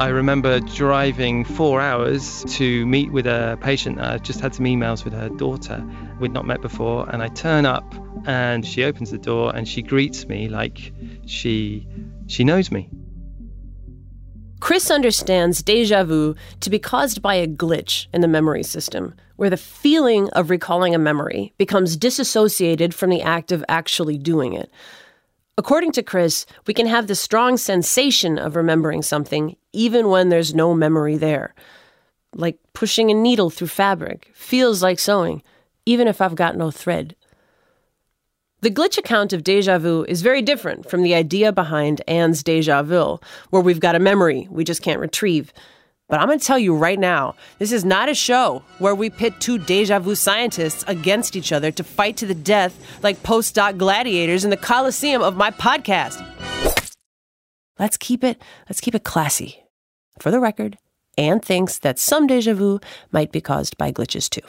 I 0.00 0.08
remember 0.08 0.60
driving 0.60 1.44
four 1.44 1.80
hours 1.80 2.42
to 2.56 2.86
meet 2.86 3.12
with 3.12 3.26
a 3.26 3.58
patient. 3.60 4.00
I 4.00 4.16
just 4.16 4.40
had 4.40 4.54
some 4.54 4.64
emails 4.64 5.04
with 5.04 5.12
her 5.12 5.28
daughter 5.28 5.84
we'd 6.18 6.32
not 6.32 6.46
met 6.46 6.62
before. 6.62 7.08
And 7.10 7.22
I 7.22 7.28
turn 7.28 7.66
up 7.66 7.94
and 8.26 8.66
she 8.66 8.84
opens 8.84 9.10
the 9.10 9.18
door 9.18 9.54
and 9.54 9.68
she 9.68 9.82
greets 9.82 10.26
me 10.26 10.48
like 10.48 10.92
she 11.26 11.86
she 12.30 12.44
knows 12.44 12.70
me. 12.70 12.88
Chris 14.60 14.90
understands 14.90 15.62
deja 15.62 16.04
vu 16.04 16.36
to 16.60 16.70
be 16.70 16.78
caused 16.78 17.20
by 17.20 17.34
a 17.34 17.48
glitch 17.48 18.06
in 18.12 18.20
the 18.20 18.28
memory 18.28 18.62
system, 18.62 19.14
where 19.36 19.50
the 19.50 19.56
feeling 19.56 20.28
of 20.30 20.48
recalling 20.48 20.94
a 20.94 20.98
memory 20.98 21.52
becomes 21.58 21.96
disassociated 21.96 22.94
from 22.94 23.10
the 23.10 23.22
act 23.22 23.50
of 23.50 23.64
actually 23.68 24.16
doing 24.16 24.52
it. 24.52 24.70
According 25.58 25.92
to 25.92 26.02
Chris, 26.02 26.46
we 26.66 26.74
can 26.74 26.86
have 26.86 27.06
the 27.06 27.14
strong 27.14 27.56
sensation 27.56 28.38
of 28.38 28.54
remembering 28.54 29.02
something 29.02 29.56
even 29.72 30.08
when 30.08 30.28
there's 30.28 30.54
no 30.54 30.72
memory 30.72 31.16
there. 31.16 31.54
Like 32.34 32.58
pushing 32.74 33.10
a 33.10 33.14
needle 33.14 33.50
through 33.50 33.68
fabric 33.68 34.30
feels 34.34 34.82
like 34.82 34.98
sewing, 34.98 35.42
even 35.84 36.06
if 36.06 36.20
I've 36.20 36.36
got 36.36 36.56
no 36.56 36.70
thread. 36.70 37.16
The 38.62 38.70
glitch 38.70 38.98
account 38.98 39.32
of 39.32 39.42
deja 39.42 39.78
vu 39.78 40.04
is 40.06 40.20
very 40.20 40.42
different 40.42 40.90
from 40.90 41.02
the 41.02 41.14
idea 41.14 41.50
behind 41.50 42.02
Anne's 42.06 42.42
deja 42.42 42.82
vu, 42.82 43.18
where 43.48 43.62
we've 43.62 43.80
got 43.80 43.94
a 43.94 43.98
memory 43.98 44.48
we 44.50 44.64
just 44.64 44.82
can't 44.82 45.00
retrieve. 45.00 45.50
But 46.10 46.20
I'm 46.20 46.26
going 46.26 46.38
to 46.38 46.44
tell 46.44 46.58
you 46.58 46.76
right 46.76 46.98
now, 46.98 47.36
this 47.58 47.72
is 47.72 47.86
not 47.86 48.10
a 48.10 48.14
show 48.14 48.62
where 48.78 48.94
we 48.94 49.08
pit 49.08 49.32
two 49.40 49.56
deja 49.56 49.98
vu 49.98 50.14
scientists 50.14 50.84
against 50.86 51.36
each 51.36 51.52
other 51.52 51.70
to 51.70 51.82
fight 51.82 52.18
to 52.18 52.26
the 52.26 52.34
death 52.34 52.78
like 53.02 53.22
postdoc 53.22 53.78
gladiators 53.78 54.44
in 54.44 54.50
the 54.50 54.58
coliseum 54.58 55.22
of 55.22 55.36
my 55.36 55.50
podcast. 55.50 56.20
Let's 57.78 57.96
keep 57.96 58.22
it 58.22 58.42
let's 58.68 58.82
keep 58.82 58.94
it 58.94 59.04
classy. 59.04 59.64
For 60.18 60.30
the 60.30 60.40
record, 60.40 60.76
Anne 61.16 61.40
thinks 61.40 61.78
that 61.78 61.98
some 61.98 62.26
deja 62.26 62.52
vu 62.52 62.78
might 63.10 63.32
be 63.32 63.40
caused 63.40 63.78
by 63.78 63.90
glitches 63.90 64.28
too. 64.28 64.46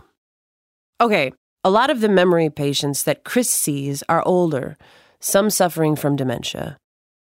Okay, 0.99 1.31
a 1.63 1.69
lot 1.69 1.89
of 1.89 2.01
the 2.01 2.09
memory 2.09 2.49
patients 2.49 3.03
that 3.03 3.23
Chris 3.23 3.49
sees 3.49 4.03
are 4.09 4.23
older, 4.25 4.77
some 5.19 5.49
suffering 5.49 5.95
from 5.95 6.15
dementia. 6.15 6.77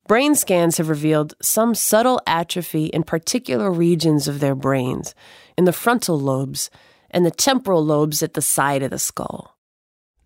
Brain 0.07 0.35
scans 0.35 0.77
have 0.77 0.89
revealed 0.89 1.33
some 1.41 1.75
subtle 1.75 2.21
atrophy 2.27 2.85
in 2.85 3.03
particular 3.03 3.71
regions 3.71 4.27
of 4.27 4.39
their 4.39 4.55
brains, 4.55 5.15
in 5.57 5.65
the 5.65 5.73
frontal 5.73 6.19
lobes 6.19 6.69
and 7.11 7.25
the 7.25 7.31
temporal 7.31 7.83
lobes 7.83 8.21
at 8.21 8.33
the 8.33 8.41
side 8.41 8.83
of 8.83 8.91
the 8.91 8.99
skull. 8.99 9.55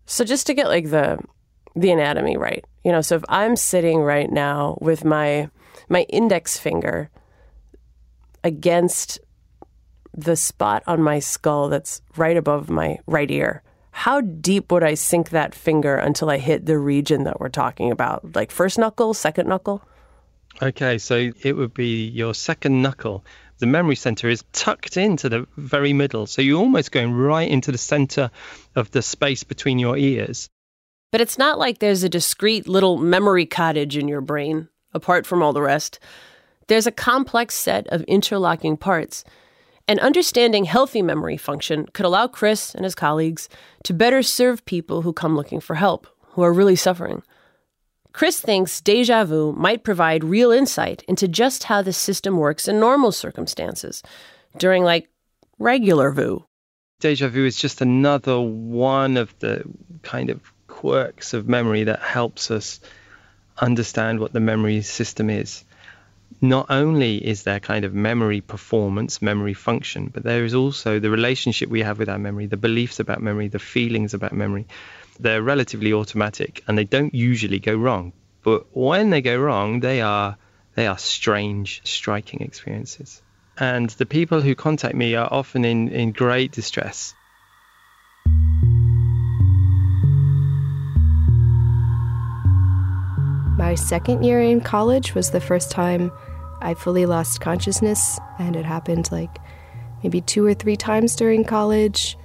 So 0.06 0.24
just 0.24 0.46
to 0.48 0.54
get 0.54 0.68
like 0.68 0.90
the 0.90 1.18
the 1.76 1.92
anatomy 1.92 2.36
right, 2.36 2.64
you 2.84 2.90
know, 2.90 3.00
so 3.00 3.14
if 3.14 3.24
I'm 3.28 3.54
sitting 3.54 4.00
right 4.00 4.30
now 4.30 4.76
with 4.80 5.04
my 5.04 5.48
my 5.88 6.02
index 6.08 6.58
finger 6.58 7.10
against 8.42 9.20
the 10.12 10.36
spot 10.36 10.82
on 10.86 11.00
my 11.00 11.20
skull 11.20 11.68
that's 11.68 12.02
right 12.16 12.36
above 12.36 12.68
my 12.68 12.98
right 13.06 13.30
ear, 13.30 13.62
how 13.90 14.20
deep 14.20 14.70
would 14.72 14.82
I 14.82 14.94
sink 14.94 15.30
that 15.30 15.54
finger 15.54 15.96
until 15.96 16.30
I 16.30 16.38
hit 16.38 16.66
the 16.66 16.78
region 16.78 17.24
that 17.24 17.40
we're 17.40 17.48
talking 17.48 17.90
about? 17.90 18.34
Like 18.34 18.50
first 18.50 18.78
knuckle, 18.78 19.14
second 19.14 19.48
knuckle? 19.48 19.82
Okay, 20.62 20.98
so 20.98 21.30
it 21.42 21.56
would 21.56 21.74
be 21.74 22.06
your 22.06 22.34
second 22.34 22.82
knuckle. 22.82 23.24
The 23.58 23.66
memory 23.66 23.96
center 23.96 24.28
is 24.28 24.44
tucked 24.52 24.96
into 24.96 25.28
the 25.28 25.46
very 25.56 25.92
middle. 25.92 26.26
So 26.26 26.42
you're 26.42 26.58
almost 26.58 26.92
going 26.92 27.12
right 27.12 27.50
into 27.50 27.72
the 27.72 27.78
center 27.78 28.30
of 28.74 28.90
the 28.90 29.02
space 29.02 29.44
between 29.44 29.78
your 29.78 29.96
ears. 29.96 30.48
But 31.12 31.20
it's 31.20 31.38
not 31.38 31.58
like 31.58 31.78
there's 31.78 32.04
a 32.04 32.08
discrete 32.08 32.68
little 32.68 32.96
memory 32.96 33.46
cottage 33.46 33.96
in 33.96 34.08
your 34.08 34.20
brain, 34.20 34.68
apart 34.94 35.26
from 35.26 35.42
all 35.42 35.52
the 35.52 35.62
rest. 35.62 35.98
There's 36.68 36.86
a 36.86 36.92
complex 36.92 37.54
set 37.54 37.86
of 37.88 38.02
interlocking 38.02 38.76
parts 38.76 39.24
and 39.90 39.98
understanding 39.98 40.66
healthy 40.66 41.02
memory 41.02 41.36
function 41.36 41.84
could 41.92 42.06
allow 42.06 42.28
Chris 42.28 42.76
and 42.76 42.84
his 42.84 42.94
colleagues 42.94 43.48
to 43.82 43.92
better 43.92 44.22
serve 44.22 44.64
people 44.64 45.02
who 45.02 45.12
come 45.12 45.34
looking 45.34 45.58
for 45.58 45.74
help, 45.74 46.06
who 46.28 46.42
are 46.42 46.52
really 46.52 46.76
suffering. 46.76 47.24
Chris 48.12 48.40
thinks 48.40 48.80
deja 48.80 49.24
vu 49.24 49.52
might 49.52 49.82
provide 49.82 50.22
real 50.22 50.52
insight 50.52 51.02
into 51.08 51.26
just 51.26 51.64
how 51.64 51.82
the 51.82 51.92
system 51.92 52.36
works 52.36 52.68
in 52.68 52.78
normal 52.78 53.10
circumstances, 53.10 54.00
during 54.56 54.84
like 54.84 55.08
regular 55.58 56.12
vu. 56.12 56.44
Deja 57.00 57.26
vu 57.26 57.44
is 57.44 57.56
just 57.56 57.80
another 57.80 58.40
one 58.40 59.16
of 59.16 59.36
the 59.40 59.64
kind 60.02 60.30
of 60.30 60.40
quirks 60.68 61.34
of 61.34 61.48
memory 61.48 61.82
that 61.82 61.98
helps 61.98 62.52
us 62.52 62.78
understand 63.58 64.20
what 64.20 64.32
the 64.32 64.38
memory 64.38 64.82
system 64.82 65.28
is 65.28 65.64
not 66.40 66.66
only 66.70 67.16
is 67.16 67.42
there 67.42 67.60
kind 67.60 67.84
of 67.84 67.92
memory 67.92 68.40
performance, 68.40 69.20
memory 69.20 69.54
function, 69.54 70.10
but 70.12 70.22
there 70.22 70.44
is 70.44 70.54
also 70.54 70.98
the 70.98 71.10
relationship 71.10 71.68
we 71.68 71.82
have 71.82 71.98
with 71.98 72.08
our 72.08 72.18
memory, 72.18 72.46
the 72.46 72.56
beliefs 72.56 73.00
about 73.00 73.22
memory, 73.22 73.48
the 73.48 73.58
feelings 73.58 74.14
about 74.14 74.32
memory. 74.32 74.66
They're 75.18 75.42
relatively 75.42 75.92
automatic 75.92 76.62
and 76.66 76.78
they 76.78 76.84
don't 76.84 77.14
usually 77.14 77.58
go 77.58 77.74
wrong. 77.74 78.12
But 78.42 78.74
when 78.74 79.10
they 79.10 79.20
go 79.20 79.38
wrong, 79.38 79.80
they 79.80 80.00
are 80.00 80.36
they 80.74 80.86
are 80.86 80.98
strange, 80.98 81.82
striking 81.84 82.40
experiences. 82.40 83.20
And 83.58 83.90
the 83.90 84.06
people 84.06 84.40
who 84.40 84.54
contact 84.54 84.94
me 84.94 85.14
are 85.16 85.28
often 85.30 85.64
in, 85.64 85.88
in 85.88 86.12
great 86.12 86.52
distress. 86.52 87.14
My 93.60 93.74
second 93.74 94.24
year 94.24 94.40
in 94.40 94.62
college 94.62 95.14
was 95.14 95.32
the 95.32 95.40
first 95.40 95.70
time 95.70 96.10
I 96.62 96.72
fully 96.72 97.04
lost 97.04 97.42
consciousness, 97.42 98.18
and 98.38 98.56
it 98.56 98.64
happened 98.64 99.12
like 99.12 99.36
maybe 100.02 100.22
two 100.22 100.46
or 100.46 100.54
three 100.54 100.76
times 100.76 101.14
during 101.14 101.44
college. 101.44 102.16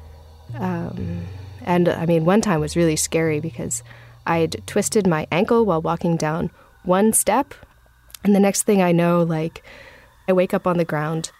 Um, 0.57 1.25
and 1.65 1.89
I 1.89 2.05
mean, 2.05 2.23
one 2.23 2.39
time 2.39 2.61
was 2.61 2.77
really 2.77 2.95
scary 2.95 3.41
because 3.41 3.83
I'd 4.25 4.65
twisted 4.65 5.07
my 5.07 5.27
ankle 5.29 5.65
while 5.65 5.81
walking 5.81 6.15
down 6.15 6.51
one 6.83 7.11
step, 7.11 7.53
and 8.23 8.33
the 8.33 8.39
next 8.39 8.63
thing 8.63 8.81
I 8.81 8.93
know, 8.93 9.21
like, 9.21 9.61
I 10.29 10.33
wake 10.33 10.53
up 10.53 10.65
on 10.65 10.77
the 10.77 10.85
ground. 10.85 11.33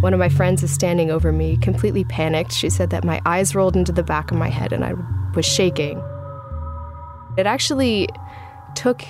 One 0.00 0.14
of 0.14 0.20
my 0.20 0.28
friends 0.28 0.62
is 0.62 0.70
standing 0.70 1.10
over 1.10 1.32
me, 1.32 1.56
completely 1.56 2.04
panicked. 2.04 2.52
She 2.52 2.70
said 2.70 2.90
that 2.90 3.04
my 3.04 3.20
eyes 3.26 3.56
rolled 3.56 3.76
into 3.76 3.90
the 3.90 4.04
back 4.04 4.30
of 4.30 4.36
my 4.36 4.48
head 4.48 4.72
and 4.72 4.84
I 4.84 4.94
was 5.34 5.44
shaking. 5.44 6.00
It 7.36 7.46
actually 7.46 8.08
took 8.74 9.02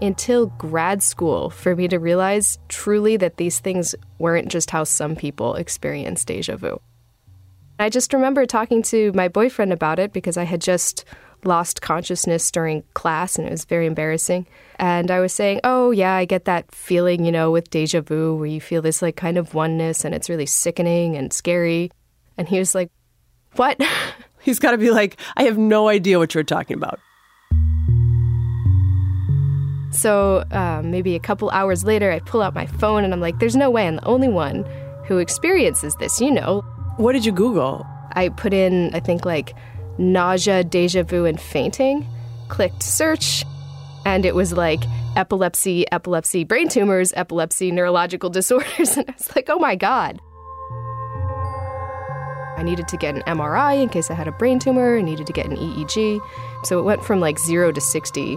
until 0.00 0.46
grad 0.46 1.02
school 1.02 1.50
for 1.50 1.76
me 1.76 1.86
to 1.88 1.98
realize 1.98 2.58
truly 2.68 3.16
that 3.16 3.36
these 3.36 3.60
things 3.60 3.94
weren't 4.18 4.48
just 4.48 4.70
how 4.70 4.84
some 4.84 5.14
people 5.14 5.54
experience 5.54 6.24
deja 6.24 6.56
vu. 6.56 6.80
I 7.78 7.88
just 7.88 8.12
remember 8.12 8.46
talking 8.46 8.82
to 8.84 9.12
my 9.12 9.28
boyfriend 9.28 9.72
about 9.72 10.00
it 10.00 10.12
because 10.12 10.36
I 10.36 10.42
had 10.42 10.60
just 10.60 11.04
lost 11.44 11.80
consciousness 11.80 12.50
during 12.50 12.82
class 12.94 13.38
and 13.38 13.46
it 13.46 13.52
was 13.52 13.64
very 13.64 13.86
embarrassing. 13.86 14.48
And 14.80 15.12
I 15.12 15.20
was 15.20 15.32
saying, 15.32 15.60
Oh, 15.62 15.92
yeah, 15.92 16.14
I 16.14 16.24
get 16.24 16.46
that 16.46 16.74
feeling, 16.74 17.24
you 17.24 17.30
know, 17.30 17.52
with 17.52 17.70
deja 17.70 18.00
vu 18.00 18.34
where 18.34 18.46
you 18.46 18.60
feel 18.60 18.82
this 18.82 19.02
like 19.02 19.14
kind 19.14 19.38
of 19.38 19.54
oneness 19.54 20.04
and 20.04 20.16
it's 20.16 20.28
really 20.28 20.46
sickening 20.46 21.16
and 21.16 21.32
scary. 21.32 21.92
And 22.36 22.48
he 22.48 22.58
was 22.58 22.74
like, 22.74 22.90
What? 23.54 23.80
He's 24.40 24.58
got 24.58 24.72
to 24.72 24.78
be 24.78 24.90
like, 24.90 25.16
I 25.36 25.44
have 25.44 25.58
no 25.58 25.88
idea 25.88 26.18
what 26.18 26.34
you're 26.34 26.42
talking 26.42 26.76
about. 26.76 26.98
So 29.90 30.44
uh, 30.50 30.82
maybe 30.84 31.14
a 31.14 31.20
couple 31.20 31.50
hours 31.50 31.84
later, 31.84 32.10
I 32.10 32.20
pull 32.20 32.42
out 32.42 32.54
my 32.54 32.66
phone 32.66 33.04
and 33.04 33.12
I'm 33.12 33.20
like, 33.20 33.38
there's 33.38 33.56
no 33.56 33.70
way 33.70 33.86
I'm 33.86 33.96
the 33.96 34.04
only 34.04 34.28
one 34.28 34.64
who 35.06 35.18
experiences 35.18 35.94
this, 35.96 36.20
you 36.20 36.30
know. 36.30 36.60
What 36.98 37.12
did 37.12 37.24
you 37.24 37.32
Google? 37.32 37.86
I 38.12 38.28
put 38.28 38.52
in, 38.52 38.94
I 38.94 39.00
think, 39.00 39.24
like 39.24 39.54
nausea, 39.96 40.64
deja 40.64 41.02
vu, 41.02 41.24
and 41.24 41.40
fainting, 41.40 42.06
clicked 42.48 42.82
search, 42.82 43.44
and 44.04 44.24
it 44.26 44.34
was 44.34 44.52
like 44.52 44.80
epilepsy, 45.16 45.90
epilepsy, 45.90 46.44
brain 46.44 46.68
tumors, 46.68 47.12
epilepsy, 47.16 47.70
neurological 47.70 48.30
disorders. 48.38 48.96
And 48.96 49.08
I 49.08 49.12
was 49.12 49.34
like, 49.34 49.48
oh 49.48 49.58
my 49.58 49.76
God. 49.76 50.20
I 52.56 52.62
needed 52.64 52.88
to 52.88 52.96
get 52.96 53.14
an 53.14 53.22
MRI 53.22 53.80
in 53.80 53.88
case 53.88 54.10
I 54.10 54.14
had 54.14 54.26
a 54.26 54.32
brain 54.32 54.58
tumor. 54.58 54.98
I 54.98 55.02
needed 55.02 55.28
to 55.28 55.32
get 55.32 55.46
an 55.46 55.56
EEG. 55.56 56.20
So 56.64 56.80
it 56.80 56.82
went 56.82 57.04
from 57.04 57.20
like 57.20 57.38
zero 57.38 57.70
to 57.70 57.80
60 57.80 58.36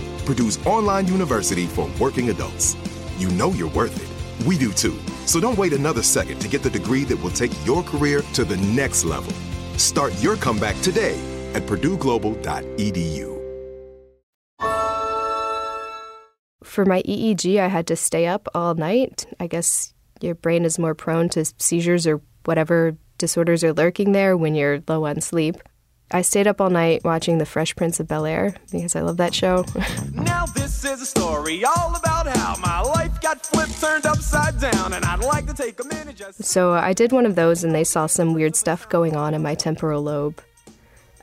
Purdue's 0.25 0.65
online 0.65 1.07
university 1.07 1.65
for 1.67 1.89
working 1.99 2.29
adults. 2.29 2.75
You 3.17 3.29
know 3.29 3.51
you're 3.51 3.69
worth 3.69 3.95
it. 4.01 4.47
We 4.47 4.57
do 4.57 4.71
too. 4.71 4.97
So 5.25 5.39
don't 5.39 5.57
wait 5.57 5.73
another 5.73 6.03
second 6.03 6.39
to 6.39 6.47
get 6.47 6.63
the 6.63 6.69
degree 6.69 7.03
that 7.05 7.17
will 7.17 7.31
take 7.31 7.51
your 7.65 7.83
career 7.83 8.21
to 8.33 8.43
the 8.43 8.57
next 8.57 9.05
level. 9.05 9.33
Start 9.77 10.13
your 10.21 10.35
comeback 10.35 10.79
today 10.81 11.19
at 11.53 11.63
purdueglobal.edu. 11.63 13.41
For 16.63 16.85
my 16.85 17.01
EEG, 17.01 17.59
I 17.59 17.67
had 17.67 17.87
to 17.87 17.95
stay 17.95 18.27
up 18.27 18.47
all 18.55 18.75
night. 18.75 19.25
I 19.39 19.47
guess 19.47 19.93
your 20.21 20.35
brain 20.35 20.63
is 20.63 20.79
more 20.79 20.95
prone 20.95 21.27
to 21.29 21.43
seizures 21.57 22.07
or 22.07 22.21
whatever 22.45 22.95
disorders 23.17 23.63
are 23.63 23.73
lurking 23.73 24.13
there 24.13 24.37
when 24.37 24.55
you're 24.55 24.81
low 24.87 25.05
on 25.05 25.21
sleep. 25.21 25.57
I 26.13 26.21
stayed 26.23 26.45
up 26.45 26.59
all 26.59 26.69
night 26.69 27.03
watching 27.05 27.37
The 27.37 27.45
Fresh 27.45 27.75
Prince 27.77 27.99
of 28.01 28.07
Bel 28.07 28.25
Air 28.25 28.53
because 28.71 28.95
I 28.95 29.01
love 29.01 29.17
that 29.17 29.33
show. 29.33 29.65
Now 30.13 30.45
this 30.45 30.83
is 30.83 31.01
a 31.01 31.05
story 31.05 31.63
all 31.63 31.95
about 31.95 32.27
how 32.27 32.55
my 32.57 32.81
life 32.81 33.21
got 33.21 33.45
flipped, 33.45 33.79
turned 33.79 34.05
upside 34.05 34.59
down, 34.59 34.93
and 34.93 35.05
I'd 35.05 35.19
like 35.19 35.45
to 35.47 35.53
take 35.53 35.79
a 35.79 35.83
minute 35.85 36.15
just. 36.15 36.43
so 36.43 36.73
I 36.73 36.93
did 36.93 37.11
one 37.11 37.25
of 37.25 37.35
those, 37.35 37.63
and 37.63 37.73
they 37.73 37.83
saw 37.83 38.07
some 38.07 38.33
weird 38.33 38.55
stuff 38.55 38.89
going 38.89 39.15
on 39.15 39.33
in 39.33 39.41
my 39.41 39.55
temporal 39.55 40.01
lobe. 40.01 40.41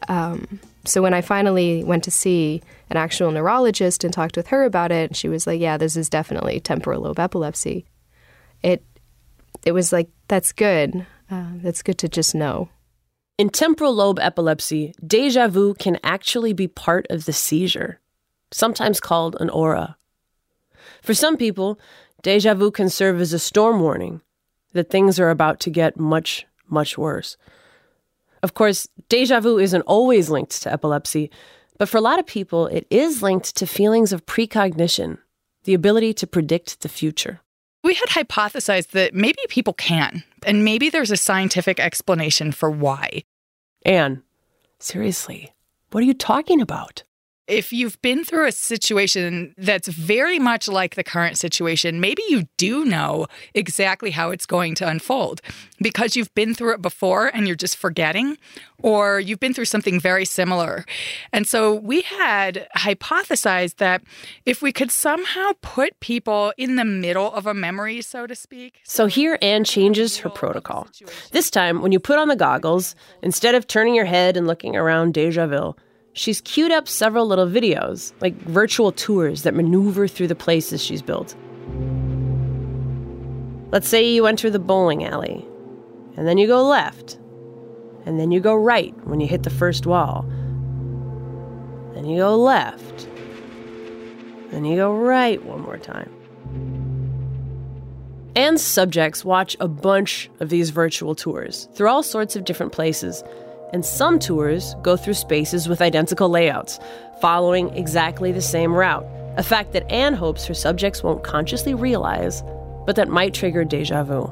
Um, 0.08 0.60
so 0.84 1.02
when 1.02 1.14
I 1.14 1.20
finally 1.20 1.84
went 1.84 2.04
to 2.04 2.10
see 2.10 2.62
an 2.90 2.96
actual 2.96 3.30
neurologist 3.30 4.04
and 4.04 4.12
talked 4.12 4.36
with 4.36 4.48
her 4.48 4.64
about 4.64 4.90
it, 4.92 5.16
she 5.16 5.28
was 5.28 5.46
like, 5.46 5.60
"Yeah, 5.60 5.76
this 5.76 5.96
is 5.96 6.08
definitely 6.08 6.60
temporal 6.60 7.02
lobe 7.02 7.18
epilepsy." 7.18 7.84
It 8.62 8.82
it 9.64 9.72
was 9.72 9.92
like 9.92 10.08
that's 10.28 10.52
good. 10.52 11.06
Uh, 11.30 11.50
that's 11.56 11.82
good 11.82 11.98
to 11.98 12.08
just 12.08 12.34
know. 12.34 12.68
In 13.38 13.50
temporal 13.50 13.94
lobe 13.94 14.18
epilepsy, 14.18 14.94
deja 15.06 15.46
vu 15.46 15.72
can 15.72 16.00
actually 16.02 16.52
be 16.52 16.66
part 16.66 17.06
of 17.08 17.24
the 17.24 17.32
seizure, 17.32 18.00
sometimes 18.50 18.98
called 18.98 19.36
an 19.38 19.48
aura. 19.48 19.96
For 21.02 21.14
some 21.14 21.36
people, 21.36 21.78
deja 22.22 22.54
vu 22.54 22.72
can 22.72 22.88
serve 22.88 23.20
as 23.20 23.32
a 23.32 23.38
storm 23.38 23.80
warning 23.80 24.22
that 24.72 24.90
things 24.90 25.20
are 25.20 25.30
about 25.30 25.60
to 25.60 25.70
get 25.70 25.96
much, 25.96 26.48
much 26.66 26.98
worse. 26.98 27.36
Of 28.42 28.54
course, 28.54 28.88
deja 29.08 29.38
vu 29.38 29.56
isn't 29.56 29.82
always 29.82 30.30
linked 30.30 30.60
to 30.62 30.72
epilepsy, 30.72 31.30
but 31.78 31.88
for 31.88 31.98
a 31.98 32.00
lot 32.00 32.18
of 32.18 32.26
people, 32.26 32.66
it 32.66 32.88
is 32.90 33.22
linked 33.22 33.54
to 33.54 33.68
feelings 33.68 34.12
of 34.12 34.26
precognition, 34.26 35.18
the 35.62 35.74
ability 35.74 36.12
to 36.14 36.26
predict 36.26 36.80
the 36.80 36.88
future. 36.88 37.40
We 37.88 37.94
had 37.94 38.10
hypothesized 38.10 38.88
that 38.88 39.14
maybe 39.14 39.38
people 39.48 39.72
can, 39.72 40.22
and 40.44 40.62
maybe 40.62 40.90
there's 40.90 41.10
a 41.10 41.16
scientific 41.16 41.80
explanation 41.80 42.52
for 42.52 42.70
why. 42.70 43.22
Anne, 43.82 44.22
seriously, 44.78 45.54
what 45.90 46.02
are 46.02 46.06
you 46.06 46.12
talking 46.12 46.60
about? 46.60 47.02
If 47.48 47.72
you've 47.72 48.00
been 48.02 48.24
through 48.24 48.46
a 48.46 48.52
situation 48.52 49.54
that's 49.56 49.88
very 49.88 50.38
much 50.38 50.68
like 50.68 50.96
the 50.96 51.02
current 51.02 51.38
situation, 51.38 51.98
maybe 51.98 52.22
you 52.28 52.46
do 52.58 52.84
know 52.84 53.26
exactly 53.54 54.10
how 54.10 54.30
it's 54.30 54.44
going 54.44 54.74
to 54.76 54.86
unfold 54.86 55.40
because 55.80 56.14
you've 56.14 56.34
been 56.34 56.54
through 56.54 56.74
it 56.74 56.82
before 56.82 57.28
and 57.28 57.46
you're 57.46 57.56
just 57.56 57.78
forgetting, 57.78 58.36
or 58.82 59.18
you've 59.18 59.40
been 59.40 59.54
through 59.54 59.64
something 59.64 59.98
very 59.98 60.26
similar. 60.26 60.84
And 61.32 61.46
so 61.46 61.74
we 61.74 62.02
had 62.02 62.68
hypothesized 62.76 63.76
that 63.76 64.02
if 64.44 64.60
we 64.60 64.70
could 64.70 64.90
somehow 64.90 65.52
put 65.62 65.98
people 66.00 66.52
in 66.58 66.76
the 66.76 66.84
middle 66.84 67.32
of 67.32 67.46
a 67.46 67.54
memory, 67.54 68.02
so 68.02 68.26
to 68.26 68.34
speak. 68.34 68.80
So 68.84 69.06
here 69.06 69.38
Anne 69.40 69.64
changes 69.64 70.18
her 70.18 70.28
protocol. 70.28 70.86
This 71.32 71.48
time, 71.48 71.80
when 71.80 71.92
you 71.92 71.98
put 71.98 72.18
on 72.18 72.28
the 72.28 72.36
goggles, 72.36 72.94
instead 73.22 73.54
of 73.54 73.66
turning 73.66 73.94
your 73.94 74.04
head 74.04 74.36
and 74.36 74.46
looking 74.46 74.76
around 74.76 75.14
Deja 75.14 75.46
Ville, 75.46 75.78
she's 76.18 76.40
queued 76.40 76.72
up 76.72 76.88
several 76.88 77.26
little 77.26 77.46
videos, 77.46 78.12
like 78.20 78.34
virtual 78.42 78.90
tours 78.90 79.42
that 79.42 79.54
maneuver 79.54 80.08
through 80.08 80.26
the 80.26 80.34
places 80.34 80.82
she's 80.82 81.00
built. 81.00 81.36
Let's 83.70 83.88
say 83.88 84.10
you 84.10 84.26
enter 84.26 84.50
the 84.50 84.58
bowling 84.58 85.04
alley, 85.04 85.46
and 86.16 86.26
then 86.26 86.36
you 86.36 86.48
go 86.48 86.66
left, 86.66 87.18
and 88.04 88.18
then 88.18 88.32
you 88.32 88.40
go 88.40 88.54
right 88.54 88.94
when 89.06 89.20
you 89.20 89.28
hit 89.28 89.44
the 89.44 89.50
first 89.50 89.86
wall. 89.86 90.24
Then 91.94 92.04
you 92.04 92.18
go 92.18 92.36
left, 92.36 93.08
then 94.50 94.64
you 94.64 94.76
go 94.76 94.92
right 94.92 95.42
one 95.44 95.60
more 95.60 95.78
time. 95.78 96.12
Anne's 98.34 98.62
subjects 98.62 99.24
watch 99.24 99.56
a 99.60 99.68
bunch 99.68 100.30
of 100.40 100.48
these 100.48 100.70
virtual 100.70 101.14
tours 101.14 101.68
through 101.74 101.88
all 101.88 102.02
sorts 102.02 102.34
of 102.34 102.44
different 102.44 102.72
places, 102.72 103.22
and 103.72 103.84
some 103.84 104.18
tours 104.18 104.74
go 104.82 104.96
through 104.96 105.14
spaces 105.14 105.68
with 105.68 105.82
identical 105.82 106.28
layouts, 106.28 106.78
following 107.20 107.74
exactly 107.76 108.32
the 108.32 108.40
same 108.40 108.74
route, 108.74 109.06
a 109.36 109.42
fact 109.42 109.72
that 109.72 109.90
Anne 109.90 110.14
hopes 110.14 110.46
her 110.46 110.54
subjects 110.54 111.02
won't 111.02 111.24
consciously 111.24 111.74
realize, 111.74 112.42
but 112.86 112.96
that 112.96 113.08
might 113.08 113.34
trigger 113.34 113.64
deja 113.64 114.02
vu. 114.02 114.28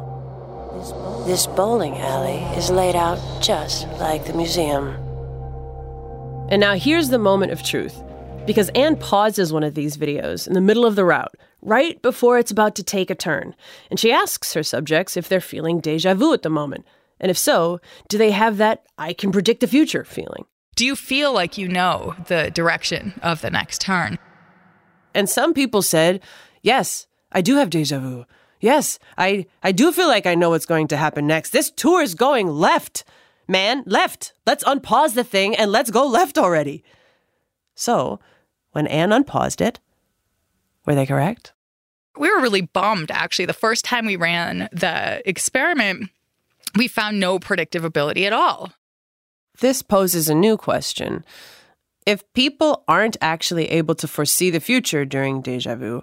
This 1.26 1.46
bowling 1.46 1.96
alley 1.96 2.38
is 2.56 2.70
laid 2.70 2.94
out 2.94 3.18
just 3.42 3.88
like 3.98 4.26
the 4.26 4.32
museum. 4.32 4.88
And 6.48 6.60
now 6.60 6.74
here's 6.74 7.08
the 7.08 7.18
moment 7.18 7.52
of 7.52 7.62
truth. 7.62 8.02
Because 8.46 8.68
Anne 8.70 8.94
pauses 8.96 9.52
one 9.52 9.64
of 9.64 9.74
these 9.74 9.96
videos 9.96 10.46
in 10.46 10.54
the 10.54 10.60
middle 10.60 10.86
of 10.86 10.94
the 10.94 11.04
route, 11.04 11.34
right 11.62 12.00
before 12.00 12.38
it's 12.38 12.52
about 12.52 12.76
to 12.76 12.84
take 12.84 13.10
a 13.10 13.14
turn, 13.16 13.56
and 13.90 13.98
she 13.98 14.12
asks 14.12 14.54
her 14.54 14.62
subjects 14.62 15.16
if 15.16 15.28
they're 15.28 15.40
feeling 15.40 15.80
deja 15.80 16.14
vu 16.14 16.32
at 16.32 16.42
the 16.42 16.50
moment. 16.50 16.86
And 17.20 17.30
if 17.30 17.38
so, 17.38 17.80
do 18.08 18.18
they 18.18 18.30
have 18.30 18.58
that 18.58 18.84
I 18.98 19.12
can 19.12 19.32
predict 19.32 19.60
the 19.60 19.66
future 19.66 20.04
feeling? 20.04 20.44
Do 20.74 20.84
you 20.84 20.94
feel 20.94 21.32
like 21.32 21.56
you 21.56 21.68
know 21.68 22.14
the 22.26 22.50
direction 22.50 23.18
of 23.22 23.40
the 23.40 23.50
next 23.50 23.80
turn? 23.80 24.18
And 25.14 25.28
some 25.28 25.54
people 25.54 25.80
said, 25.80 26.20
Yes, 26.62 27.06
I 27.32 27.40
do 27.40 27.56
have 27.56 27.70
deja 27.70 27.98
vu. 27.98 28.26
Yes, 28.60 28.98
I, 29.16 29.46
I 29.62 29.72
do 29.72 29.92
feel 29.92 30.08
like 30.08 30.26
I 30.26 30.34
know 30.34 30.50
what's 30.50 30.66
going 30.66 30.88
to 30.88 30.96
happen 30.96 31.26
next. 31.26 31.50
This 31.50 31.70
tour 31.70 32.02
is 32.02 32.14
going 32.14 32.48
left. 32.48 33.04
Man, 33.48 33.82
left. 33.86 34.32
Let's 34.46 34.64
unpause 34.64 35.14
the 35.14 35.24
thing 35.24 35.54
and 35.54 35.70
let's 35.70 35.90
go 35.90 36.06
left 36.06 36.36
already. 36.36 36.82
So, 37.74 38.18
when 38.72 38.86
Anne 38.86 39.12
unpaused 39.12 39.60
it, 39.60 39.80
were 40.84 40.94
they 40.94 41.06
correct? 41.06 41.52
We 42.18 42.30
were 42.30 42.40
really 42.40 42.62
bummed 42.62 43.10
actually. 43.10 43.46
The 43.46 43.52
first 43.52 43.84
time 43.84 44.06
we 44.06 44.16
ran 44.16 44.68
the 44.72 45.22
experiment, 45.28 46.10
we 46.76 46.88
found 46.88 47.18
no 47.18 47.38
predictive 47.38 47.84
ability 47.84 48.26
at 48.26 48.32
all. 48.32 48.72
This 49.60 49.82
poses 49.82 50.28
a 50.28 50.34
new 50.34 50.56
question. 50.56 51.24
If 52.04 52.30
people 52.34 52.84
aren't 52.86 53.16
actually 53.20 53.70
able 53.70 53.94
to 53.96 54.06
foresee 54.06 54.50
the 54.50 54.60
future 54.60 55.04
during 55.04 55.40
deja 55.40 55.74
vu, 55.74 56.02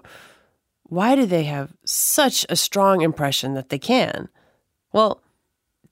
why 0.84 1.16
do 1.16 1.24
they 1.24 1.44
have 1.44 1.72
such 1.84 2.44
a 2.48 2.56
strong 2.56 3.00
impression 3.00 3.54
that 3.54 3.70
they 3.70 3.78
can? 3.78 4.28
Well, 4.92 5.22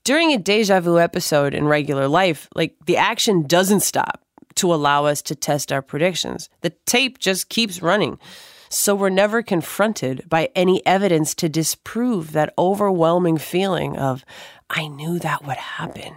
during 0.05 0.33
a 0.33 0.38
deja 0.38 0.81
vu 0.81 0.99
episode 0.99 1.55
in 1.55 1.66
regular 1.66 2.09
life, 2.09 2.49
like 2.55 2.75
the 2.87 2.97
action 2.97 3.47
doesn't 3.47 3.81
stop 3.81 4.23
to 4.57 4.75
allow 4.75 5.07
us 5.07 5.23
to 5.23 5.35
test 5.35 5.73
our 5.73 5.81
predictions. 5.81 6.51
The 6.61 6.71
tape 6.85 7.18
just 7.18 7.49
keeps 7.49 7.81
running. 7.81 8.18
So 8.73 8.95
we're 8.95 9.11
never 9.11 9.43
confronted 9.43 10.27
by 10.31 10.49
any 10.55 10.85
evidence 10.87 11.35
to 11.35 11.49
disprove 11.51 12.33
that 12.33 12.55
overwhelming 12.57 13.37
feeling 13.37 13.99
of, 13.99 14.25
I 14.71 14.87
knew 14.89 15.19
that 15.19 15.45
would 15.45 15.59
happen. 15.59 16.15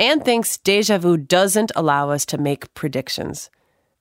Anne 0.00 0.22
thinks 0.22 0.58
deja 0.58 0.98
vu 0.98 1.16
doesn't 1.16 1.70
allow 1.76 2.10
us 2.10 2.26
to 2.26 2.38
make 2.38 2.74
predictions. 2.74 3.50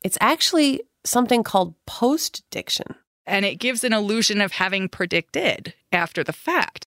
It's 0.04 0.18
actually 0.20 0.82
something 1.04 1.44
called 1.44 1.76
post 1.86 2.44
diction. 2.50 2.96
And 3.28 3.46
it 3.46 3.60
gives 3.60 3.84
an 3.84 3.94
illusion 3.94 4.42
of 4.42 4.54
having 4.54 4.90
predicted 4.90 5.76
after 5.92 6.24
the 6.24 6.34
fact. 6.34 6.88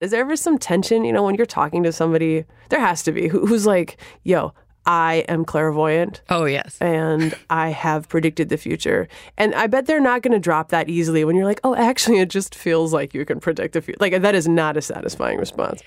Is 0.00 0.10
there 0.10 0.22
ever 0.22 0.34
some 0.34 0.58
tension, 0.58 1.04
you 1.04 1.12
know, 1.12 1.22
when 1.22 1.36
you're 1.36 1.46
talking 1.46 1.84
to 1.84 1.92
somebody? 1.92 2.44
There 2.70 2.80
has 2.80 3.04
to 3.04 3.12
be, 3.12 3.28
who's 3.28 3.66
like, 3.66 4.00
yo, 4.24 4.52
I 4.86 5.24
am 5.28 5.44
clairvoyant. 5.44 6.22
Oh, 6.30 6.46
yes. 6.46 6.78
And 6.80 7.34
I 7.50 7.68
have 7.68 8.08
predicted 8.08 8.48
the 8.48 8.56
future. 8.56 9.08
And 9.36 9.54
I 9.54 9.66
bet 9.66 9.86
they're 9.86 10.00
not 10.00 10.22
going 10.22 10.32
to 10.32 10.38
drop 10.38 10.70
that 10.70 10.88
easily 10.88 11.24
when 11.24 11.36
you're 11.36 11.44
like, 11.44 11.60
oh, 11.64 11.74
actually, 11.74 12.18
it 12.18 12.30
just 12.30 12.54
feels 12.54 12.92
like 12.92 13.12
you 13.14 13.24
can 13.24 13.40
predict 13.40 13.74
the 13.74 13.82
future. 13.82 13.98
Like, 14.00 14.20
that 14.20 14.34
is 14.34 14.48
not 14.48 14.76
a 14.76 14.82
satisfying 14.82 15.38
response. 15.38 15.82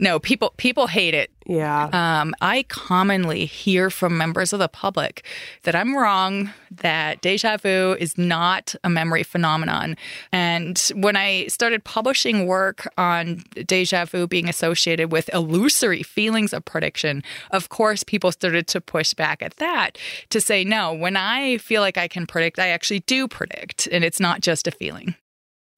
No, 0.00 0.18
people 0.18 0.54
people 0.56 0.86
hate 0.86 1.14
it. 1.14 1.30
Yeah. 1.46 1.88
Um, 1.92 2.34
I 2.40 2.64
commonly 2.68 3.44
hear 3.46 3.90
from 3.90 4.16
members 4.16 4.52
of 4.52 4.58
the 4.58 4.68
public 4.68 5.24
that 5.64 5.74
I'm 5.74 5.96
wrong, 5.96 6.50
that 6.70 7.20
deja 7.20 7.56
vu 7.56 7.96
is 7.98 8.16
not 8.16 8.74
a 8.84 8.88
memory 8.88 9.22
phenomenon. 9.22 9.96
And 10.32 10.78
when 10.94 11.16
I 11.16 11.48
started 11.48 11.84
publishing 11.84 12.46
work 12.46 12.88
on 12.96 13.42
deja 13.66 14.04
vu 14.04 14.26
being 14.26 14.48
associated 14.48 15.12
with 15.12 15.32
illusory 15.34 16.02
feelings 16.02 16.52
of 16.52 16.64
prediction, 16.64 17.22
of 17.50 17.68
course, 17.68 18.02
people 18.02 18.32
started 18.32 18.66
to 18.68 18.80
push 18.80 19.12
back 19.14 19.42
at 19.42 19.56
that 19.56 19.98
to 20.30 20.40
say, 20.40 20.64
no, 20.64 20.92
when 20.92 21.16
I 21.16 21.58
feel 21.58 21.82
like 21.82 21.98
I 21.98 22.08
can 22.08 22.26
predict, 22.26 22.58
I 22.58 22.68
actually 22.68 23.00
do 23.00 23.28
predict, 23.28 23.88
and 23.90 24.04
it's 24.04 24.20
not 24.20 24.40
just 24.40 24.66
a 24.66 24.70
feeling. 24.70 25.16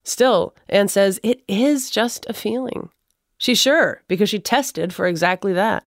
Still, 0.03 0.55
Anne 0.69 0.87
says 0.87 1.19
it 1.23 1.41
is 1.47 1.89
just 1.89 2.27
a 2.29 2.33
feeling. 2.33 2.89
She's 3.37 3.59
sure 3.59 4.01
because 4.07 4.29
she 4.29 4.39
tested 4.39 4.93
for 4.93 5.07
exactly 5.07 5.53
that. 5.53 5.83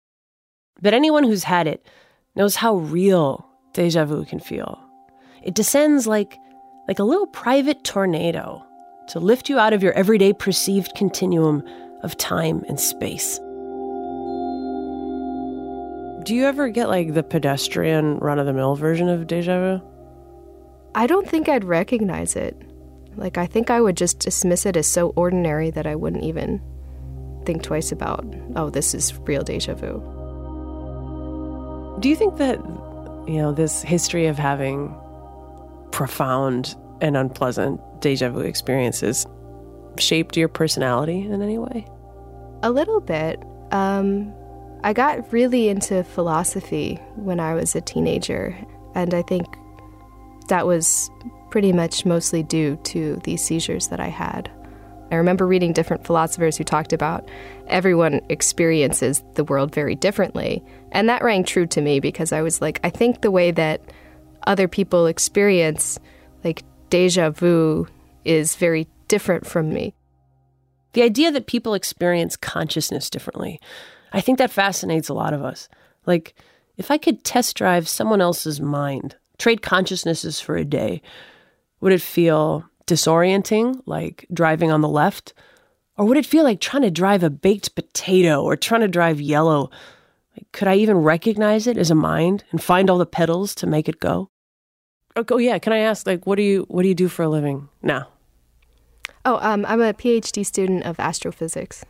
But 0.81 0.95
anyone 0.95 1.25
who's 1.25 1.45
had 1.45 1.67
it 1.67 1.87
knows 2.35 2.57
how 2.57 2.77
real 2.77 3.47
deja 3.73 4.05
vu 4.05 4.25
can 4.25 4.41
feel. 4.41 4.81
It 5.43 5.55
descends 5.55 6.07
like 6.07 6.37
like 6.89 6.99
a 6.99 7.05
little 7.05 7.27
private 7.27 7.83
tornado 7.85 8.65
to 9.09 9.21
lift 9.21 9.49
you 9.49 9.59
out 9.59 9.73
of 9.73 9.83
your 9.83 9.93
everyday 9.93 10.33
perceived 10.33 10.95
continuum 10.95 11.63
of 12.03 12.17
time 12.17 12.65
and 12.69 12.79
space. 12.79 13.39
Do 16.25 16.35
you 16.35 16.45
ever 16.45 16.69
get 16.69 16.89
like 16.89 17.15
the 17.15 17.23
pedestrian 17.23 18.19
run 18.19 18.39
of 18.39 18.47
the 18.47 18.53
mill 18.53 18.75
version 18.75 19.09
of 19.09 19.27
deja 19.27 19.59
vu? 19.59 19.83
I 20.95 21.07
don't 21.07 21.29
think 21.29 21.49
I'd 21.49 21.65
recognize 21.65 22.35
it. 22.37 22.61
Like, 23.17 23.39
I 23.39 23.47
think 23.47 23.71
I 23.71 23.81
would 23.81 23.97
just 23.97 24.19
dismiss 24.19 24.67
it 24.67 24.77
as 24.77 24.87
so 24.87 25.11
ordinary 25.11 25.71
that 25.71 25.87
I 25.87 25.95
wouldn't 25.95 26.25
even 26.25 26.61
think 27.47 27.63
twice 27.63 27.93
about, 27.93 28.27
oh, 28.57 28.69
this 28.69 28.95
is 28.95 29.17
real 29.21 29.43
deja 29.43 29.75
vu. 29.75 30.03
Do 32.01 32.09
you 32.09 32.17
think 32.17 32.37
that, 32.37 32.59
you 33.27 33.39
know, 33.39 33.53
this 33.53 33.83
history 33.83 34.27
of 34.27 34.37
having 34.39 34.95
profound 35.93 36.77
and 37.01 37.17
unpleasant 37.17 37.81
deja 38.01 38.29
vu 38.29 38.41
experiences 38.41 39.27
shaped 39.99 40.37
your 40.37 40.49
personality 40.49 41.23
in 41.23 41.41
any 41.41 41.59
way? 41.59 41.87
A 42.63 42.71
little 42.71 43.01
bit. 43.01 43.43
Um, 43.71 44.35
I 44.83 44.93
got 44.93 45.33
really 45.33 45.69
into 45.69 46.05
philosophy 46.05 46.97
when 47.17 47.41
I 47.41 47.55
was 47.55 47.75
a 47.75 47.81
teenager, 47.81 48.57
and 48.95 49.15
I 49.15 49.23
think 49.23 49.47
that 50.49 50.67
was 50.67 51.11
pretty 51.51 51.73
much 51.73 52.05
mostly 52.05 52.43
due 52.43 52.77
to 52.85 53.21
these 53.25 53.43
seizures 53.43 53.89
that 53.89 54.01
I 54.01 54.09
had. 54.09 54.51
I 55.11 55.17
remember 55.17 55.47
reading 55.47 55.73
different 55.73 56.05
philosophers 56.05 56.57
who 56.57 56.65
talked 56.65 56.93
about 56.93 57.29
everyone 57.69 58.21
experiences 58.29 59.23
the 59.35 59.45
world 59.45 59.75
very 59.75 59.95
differently. 59.95 60.65
And 60.93 61.09
that 61.09 61.23
rang 61.23 61.45
true 61.45 61.67
to 61.67 61.81
me 61.81 62.01
because 62.01 62.33
I 62.33 62.43
was 62.43 62.61
like, 62.61 62.81
I 62.83 62.91
think 62.91 63.21
the 63.21 63.31
way 63.31 63.51
that 63.53 63.81
other 64.47 64.69
people 64.69 65.07
experience 65.07 65.99
like 66.45 66.63
deja 66.91 67.31
vu 67.31 67.87
is 68.25 68.57
very 68.57 68.87
different 69.09 69.47
from 69.47 69.71
me. 69.71 69.95
The 70.93 71.03
idea 71.03 71.31
that 71.33 71.47
people 71.47 71.75
experience 71.75 72.37
consciousness 72.37 73.11
differently, 73.11 73.61
I 74.13 74.21
think 74.21 74.39
that 74.39 74.51
fascinates 74.51 75.09
a 75.09 75.15
lot 75.15 75.35
of 75.35 75.45
us. 75.45 75.69
Like, 76.07 76.35
if 76.77 76.91
I 76.91 76.99
could 76.99 77.25
test 77.25 77.57
drive 77.57 77.89
someone 77.89 78.21
else's 78.21 78.61
mind, 78.61 79.17
trade 79.39 79.63
consciousnesses 79.63 80.41
for 80.41 80.57
a 80.57 80.65
day, 80.65 81.03
would 81.81 81.93
it 81.93 82.01
feel 82.01 82.65
disorienting, 82.87 83.83
like 83.87 84.27
driving 84.33 84.71
on 84.71 84.81
the 84.81 84.89
left? 84.89 85.35
Or 85.99 86.05
would 86.07 86.19
it 86.19 86.27
feel 86.27 86.45
like 86.45 86.61
trying 86.61 86.83
to 86.83 86.91
drive 86.91 87.23
a 87.23 87.31
baked 87.31 87.75
potato 87.75 88.43
or 88.43 88.57
trying 88.57 88.83
to 88.83 88.89
drive 88.89 89.21
yellow? 89.21 89.71
Like, 90.37 90.53
could 90.53 90.69
I 90.69 90.75
even 90.77 90.99
recognize 90.99 91.67
it 91.67 91.79
as 91.79 91.91
a 91.91 91.95
mind 91.95 92.45
and 92.51 92.63
find 92.63 92.91
all 92.91 92.99
the 92.99 93.07
pedals 93.07 93.55
to 93.57 93.67
make 93.67 93.89
it 93.89 94.01
go? 94.01 94.31
Oh, 95.17 95.39
yeah. 95.39 95.59
Can 95.59 95.73
I 95.73 95.79
ask, 95.79 96.07
like, 96.07 96.27
what 96.27 96.37
do 96.37 96.43
you 96.43 96.67
what 96.69 96.83
do 96.83 96.89
you 96.89 96.95
do 96.95 97.09
for 97.09 97.23
a 97.23 97.29
living 97.29 97.69
now? 97.83 98.09
Oh, 99.25 99.39
um, 99.41 99.65
I'm 99.67 99.81
a 99.81 99.95
PhD 99.95 100.45
student 100.45 100.85
of 100.85 101.01
astrophysics. 101.01 101.85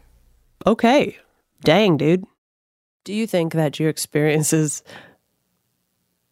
Okay. 0.65 1.19
Dang, 1.63 1.97
dude. 1.97 2.25
Do 3.05 3.13
you 3.13 3.27
think 3.27 3.53
that 3.53 3.79
your 3.79 3.89
experiences 3.89 4.83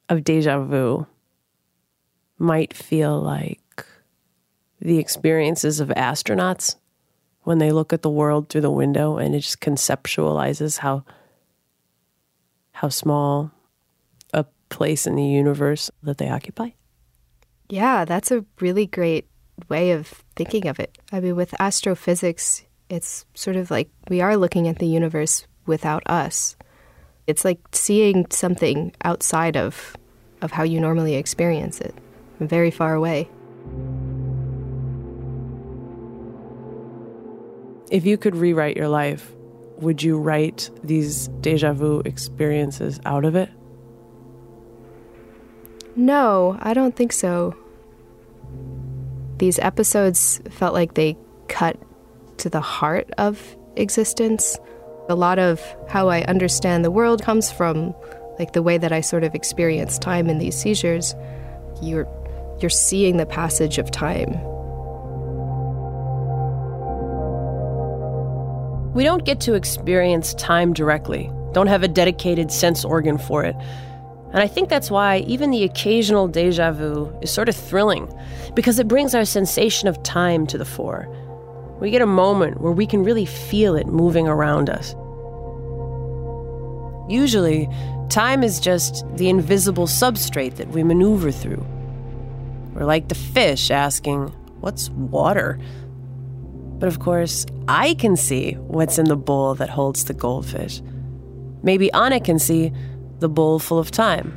of 0.09 0.25
deja 0.25 0.61
vu 0.61 1.07
might 2.39 2.75
feel 2.75 3.21
like 3.21 3.61
the 4.85 4.99
experiences 4.99 5.81
of 5.81 5.89
astronauts 5.89 6.77
when 7.43 7.59
they 7.59 7.73
look 7.73 7.93
at 7.93 8.03
the 8.03 8.11
world 8.11 8.49
through 8.49 8.61
the 8.61 8.71
window 8.71 9.17
and 9.17 9.35
it 9.35 9.41
just 9.41 9.61
conceptualizes 9.61 10.79
how 10.79 11.05
how 12.73 12.89
small 12.89 13.51
a 14.33 14.45
place 14.69 15.07
in 15.07 15.17
the 15.17 15.25
universe 15.25 15.91
that 16.03 16.19
they 16.19 16.29
occupy? 16.29 16.71
Yeah, 17.69 18.05
that's 18.05 18.31
a 18.31 18.45
really 18.61 18.87
great 18.87 19.27
way 19.69 19.93
of 19.93 20.23
thinking 20.37 20.67
of 20.67 20.79
it. 20.79 20.99
I 21.13 21.21
mean, 21.21 21.37
with 21.37 21.59
astrophysics, 21.61 22.65
it's 22.91 23.25
sort 23.35 23.57
of 23.57 23.71
like 23.71 23.89
we 24.09 24.21
are 24.21 24.37
looking 24.37 24.69
at 24.69 24.81
the 24.81 24.87
universe 24.87 25.47
without 25.67 26.03
us. 26.07 26.57
It's 27.27 27.45
like 27.45 27.61
seeing 27.73 28.27
something 28.31 28.93
outside 29.03 29.57
of 29.57 29.97
of 30.43 30.51
how 30.51 30.63
you 30.63 30.79
normally 30.79 31.15
experience 31.15 31.81
it, 31.81 31.95
very 32.39 32.71
far 32.71 32.93
away. 32.93 33.31
If 37.95 38.05
you 38.05 38.19
could 38.19 38.35
rewrite 38.35 38.77
your 38.77 38.89
life, 38.89 39.31
would 39.79 40.03
you 40.03 40.19
write 40.19 40.69
these 40.83 41.29
deja 41.41 41.73
vu 41.75 42.01
experiences 42.01 42.99
out 43.05 43.25
of 43.25 43.37
it? 43.37 43.49
No, 45.95 46.59
I 46.61 46.75
don't 46.75 46.97
think 46.97 47.13
so. 47.13 47.55
These 49.39 49.61
episodes 49.61 50.41
felt 50.51 50.75
like 50.75 50.95
they 50.95 51.17
cut 51.47 51.81
to 52.39 52.51
the 52.51 52.61
heart 52.61 53.09
of 53.17 53.57
existence. 53.77 54.59
A 55.09 55.15
lot 55.15 55.39
of 55.39 55.63
how 55.89 56.09
I 56.09 56.23
understand 56.23 56.85
the 56.85 56.91
world 56.91 57.23
comes 57.23 57.53
from 57.53 57.95
like 58.41 58.55
the 58.55 58.63
way 58.65 58.77
that 58.77 58.91
I 58.91 59.03
sort 59.03 59.23
of 59.23 59.37
experience 59.37 60.01
time 60.01 60.29
in 60.29 60.39
these 60.39 60.57
seizures. 60.57 61.15
You're 61.81 62.09
you're 62.59 62.71
seeing 62.71 63.19
the 63.19 63.27
passage 63.27 63.79
of 63.79 63.93
time. 63.93 64.33
We 68.95 69.03
don't 69.03 69.25
get 69.25 69.41
to 69.41 69.55
experience 69.55 70.35
time 70.35 70.73
directly, 70.73 71.29
don't 71.53 71.67
have 71.67 71.83
a 71.83 71.89
dedicated 71.89 72.53
sense 72.53 72.85
organ 72.85 73.19
for 73.19 73.43
it. 73.45 73.57
And 74.33 74.43
I 74.43 74.47
think 74.47 74.69
that's 74.69 74.91
why 74.91 75.19
even 75.27 75.51
the 75.51 75.65
occasional 75.65 76.29
deja 76.29 76.71
vu 76.71 77.13
is 77.21 77.33
sort 77.33 77.49
of 77.49 77.57
thrilling, 77.57 78.09
because 78.55 78.79
it 78.79 78.87
brings 78.87 79.15
our 79.15 79.25
sensation 79.25 79.89
of 79.89 80.01
time 80.05 80.47
to 80.47 80.59
the 80.59 80.65
fore. 80.65 81.09
We 81.81 81.91
get 81.91 82.03
a 82.03 82.07
moment 82.07 82.61
where 82.61 82.73
we 82.73 82.87
can 82.87 83.03
really 83.03 83.27
feel 83.27 83.75
it 83.75 83.89
moving 83.89 84.29
around 84.29 84.71
us. 84.71 84.95
Usually, 87.09 87.69
time 88.11 88.45
is 88.45 88.61
just 88.61 89.05
the 89.17 89.29
invisible 89.29 89.87
substrate 89.87 90.55
that 90.57 90.69
we 90.69 90.85
maneuver 90.85 91.33
through. 91.33 91.67
We're 92.75 92.85
like 92.85 93.09
the 93.09 93.15
fish 93.17 93.71
asking, 93.73 94.29
What's 94.61 94.89
water? 94.91 95.59
But 96.79 96.89
of 96.89 96.99
course, 96.99 97.47
I 97.69 97.95
can 97.95 98.17
see 98.17 98.53
what's 98.53 98.99
in 98.99 99.07
the 99.07 99.17
bowl 99.17 99.55
that 99.55 99.71
holds 99.71 100.05
the 100.05 100.15
goldfish. 100.15 100.83
Maybe 101.63 101.93
Anna 101.93 102.21
can 102.21 102.39
see 102.39 102.73
the 103.21 103.29
bowl 103.29 103.59
full 103.59 103.79
of 103.79 103.91
time 103.91 104.33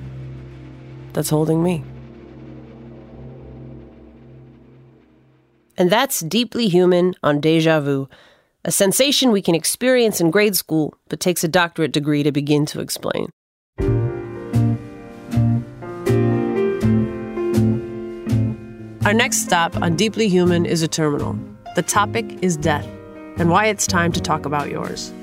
that's 1.13 1.30
holding 1.30 1.63
me. 1.63 1.84
And 5.78 5.89
that's 5.89 6.21
deeply 6.21 6.67
human 6.67 7.13
on 7.21 7.39
deja 7.39 7.80
vu, 7.80 8.10
a 8.65 8.71
sensation 8.71 9.32
we 9.32 9.41
can 9.41 9.56
experience 9.56 10.19
in 10.19 10.32
grade 10.32 10.56
school, 10.56 10.93
but 11.10 11.19
takes 11.19 11.43
a 11.43 11.47
doctorate 11.47 11.91
degree 11.91 12.23
to 12.23 12.32
begin 12.32 12.65
to 12.67 12.82
explain. 12.82 13.30
Our 19.06 19.13
next 19.13 19.43
stop 19.43 19.78
on 19.78 19.95
Deeply 19.95 20.28
Human 20.28 20.65
is 20.65 20.82
a 20.82 20.88
terminal. 20.88 21.39
The 21.77 21.83
topic 21.83 22.25
is 22.41 22.57
death 22.57 22.87
and 23.37 23.51
why 23.51 23.67
it's 23.67 23.85
time 23.85 24.11
to 24.13 24.19
talk 24.19 24.47
about 24.47 24.71
yours. 24.71 25.13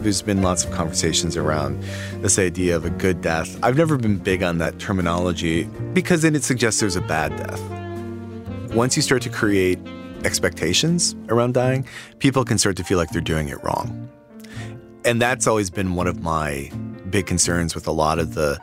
There's 0.00 0.22
been 0.22 0.42
lots 0.42 0.64
of 0.64 0.72
conversations 0.72 1.36
around 1.36 1.80
this 2.14 2.36
idea 2.36 2.74
of 2.74 2.84
a 2.84 2.90
good 2.90 3.20
death. 3.20 3.56
I've 3.62 3.76
never 3.76 3.96
been 3.96 4.18
big 4.18 4.42
on 4.42 4.58
that 4.58 4.80
terminology 4.80 5.66
because 5.92 6.22
then 6.22 6.34
it 6.34 6.42
suggests 6.42 6.80
there's 6.80 6.96
a 6.96 7.00
bad 7.00 7.36
death. 7.36 8.74
Once 8.74 8.96
you 8.96 9.02
start 9.02 9.22
to 9.22 9.30
create 9.30 9.78
expectations 10.24 11.14
around 11.28 11.54
dying, 11.54 11.86
people 12.18 12.44
can 12.44 12.58
start 12.58 12.76
to 12.78 12.82
feel 12.82 12.98
like 12.98 13.10
they're 13.10 13.20
doing 13.20 13.48
it 13.48 13.62
wrong. 13.62 14.08
And 15.04 15.22
that's 15.22 15.46
always 15.46 15.70
been 15.70 15.94
one 15.94 16.08
of 16.08 16.20
my 16.20 16.72
big 17.08 17.26
concerns 17.28 17.72
with 17.72 17.86
a 17.86 17.92
lot 17.92 18.18
of 18.18 18.34
the 18.34 18.60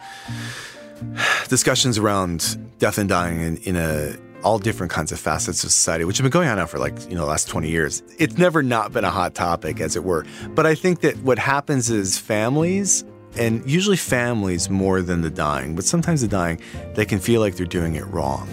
discussions 1.48 1.98
around 1.98 2.58
death 2.80 2.98
and 2.98 3.08
dying 3.08 3.40
in, 3.40 3.56
in 3.60 3.78
a 3.78 4.18
all 4.48 4.58
different 4.58 4.90
kinds 4.90 5.12
of 5.12 5.20
facets 5.20 5.66
of 5.66 5.72
society, 5.72 6.06
which 6.06 6.18
have 6.18 6.24
been 6.24 6.32
going 6.32 6.48
on 6.48 6.56
now 6.56 6.66
for 6.66 6.80
like, 6.80 6.98
you 7.10 7.16
know, 7.16 7.22
the 7.22 7.28
last 7.28 7.50
20 7.50 7.70
years. 7.70 8.02
It's 8.18 8.38
never 8.38 8.64
not 8.64 8.94
been 8.94 9.04
a 9.04 9.10
hot 9.10 9.36
topic, 9.36 9.82
as 9.82 9.98
it 9.98 10.06
were. 10.06 10.26
But 10.52 10.66
I 10.66 10.74
think 10.74 11.02
that 11.02 11.18
what 11.18 11.38
happens 11.38 11.90
is 11.90 12.18
families, 12.18 13.04
and 13.38 13.70
usually 13.70 13.98
families 13.98 14.70
more 14.70 15.02
than 15.02 15.20
the 15.20 15.30
dying, 15.30 15.76
but 15.76 15.84
sometimes 15.84 16.22
the 16.22 16.30
dying, 16.30 16.62
they 16.96 17.04
can 17.04 17.20
feel 17.20 17.42
like 17.42 17.58
they're 17.58 17.66
doing 17.66 17.96
it 17.96 18.06
wrong. 18.06 18.48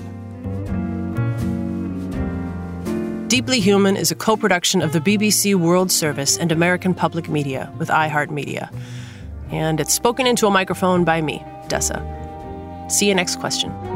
Deeply 3.28 3.60
Human 3.60 3.96
is 3.96 4.10
a 4.10 4.16
co 4.16 4.36
production 4.36 4.82
of 4.82 4.92
the 4.92 5.00
BBC 5.00 5.54
World 5.54 5.92
Service 5.92 6.36
and 6.36 6.50
American 6.50 6.92
Public 6.92 7.28
Media 7.28 7.72
with 7.78 7.88
iHeartMedia. 7.88 8.68
And 9.52 9.78
it's 9.78 9.94
spoken 9.94 10.26
into 10.26 10.48
a 10.48 10.50
microphone 10.50 11.04
by 11.04 11.22
me, 11.22 11.38
Dessa. 11.68 12.00
See 12.90 13.06
you 13.06 13.14
next 13.14 13.38
question. 13.38 13.93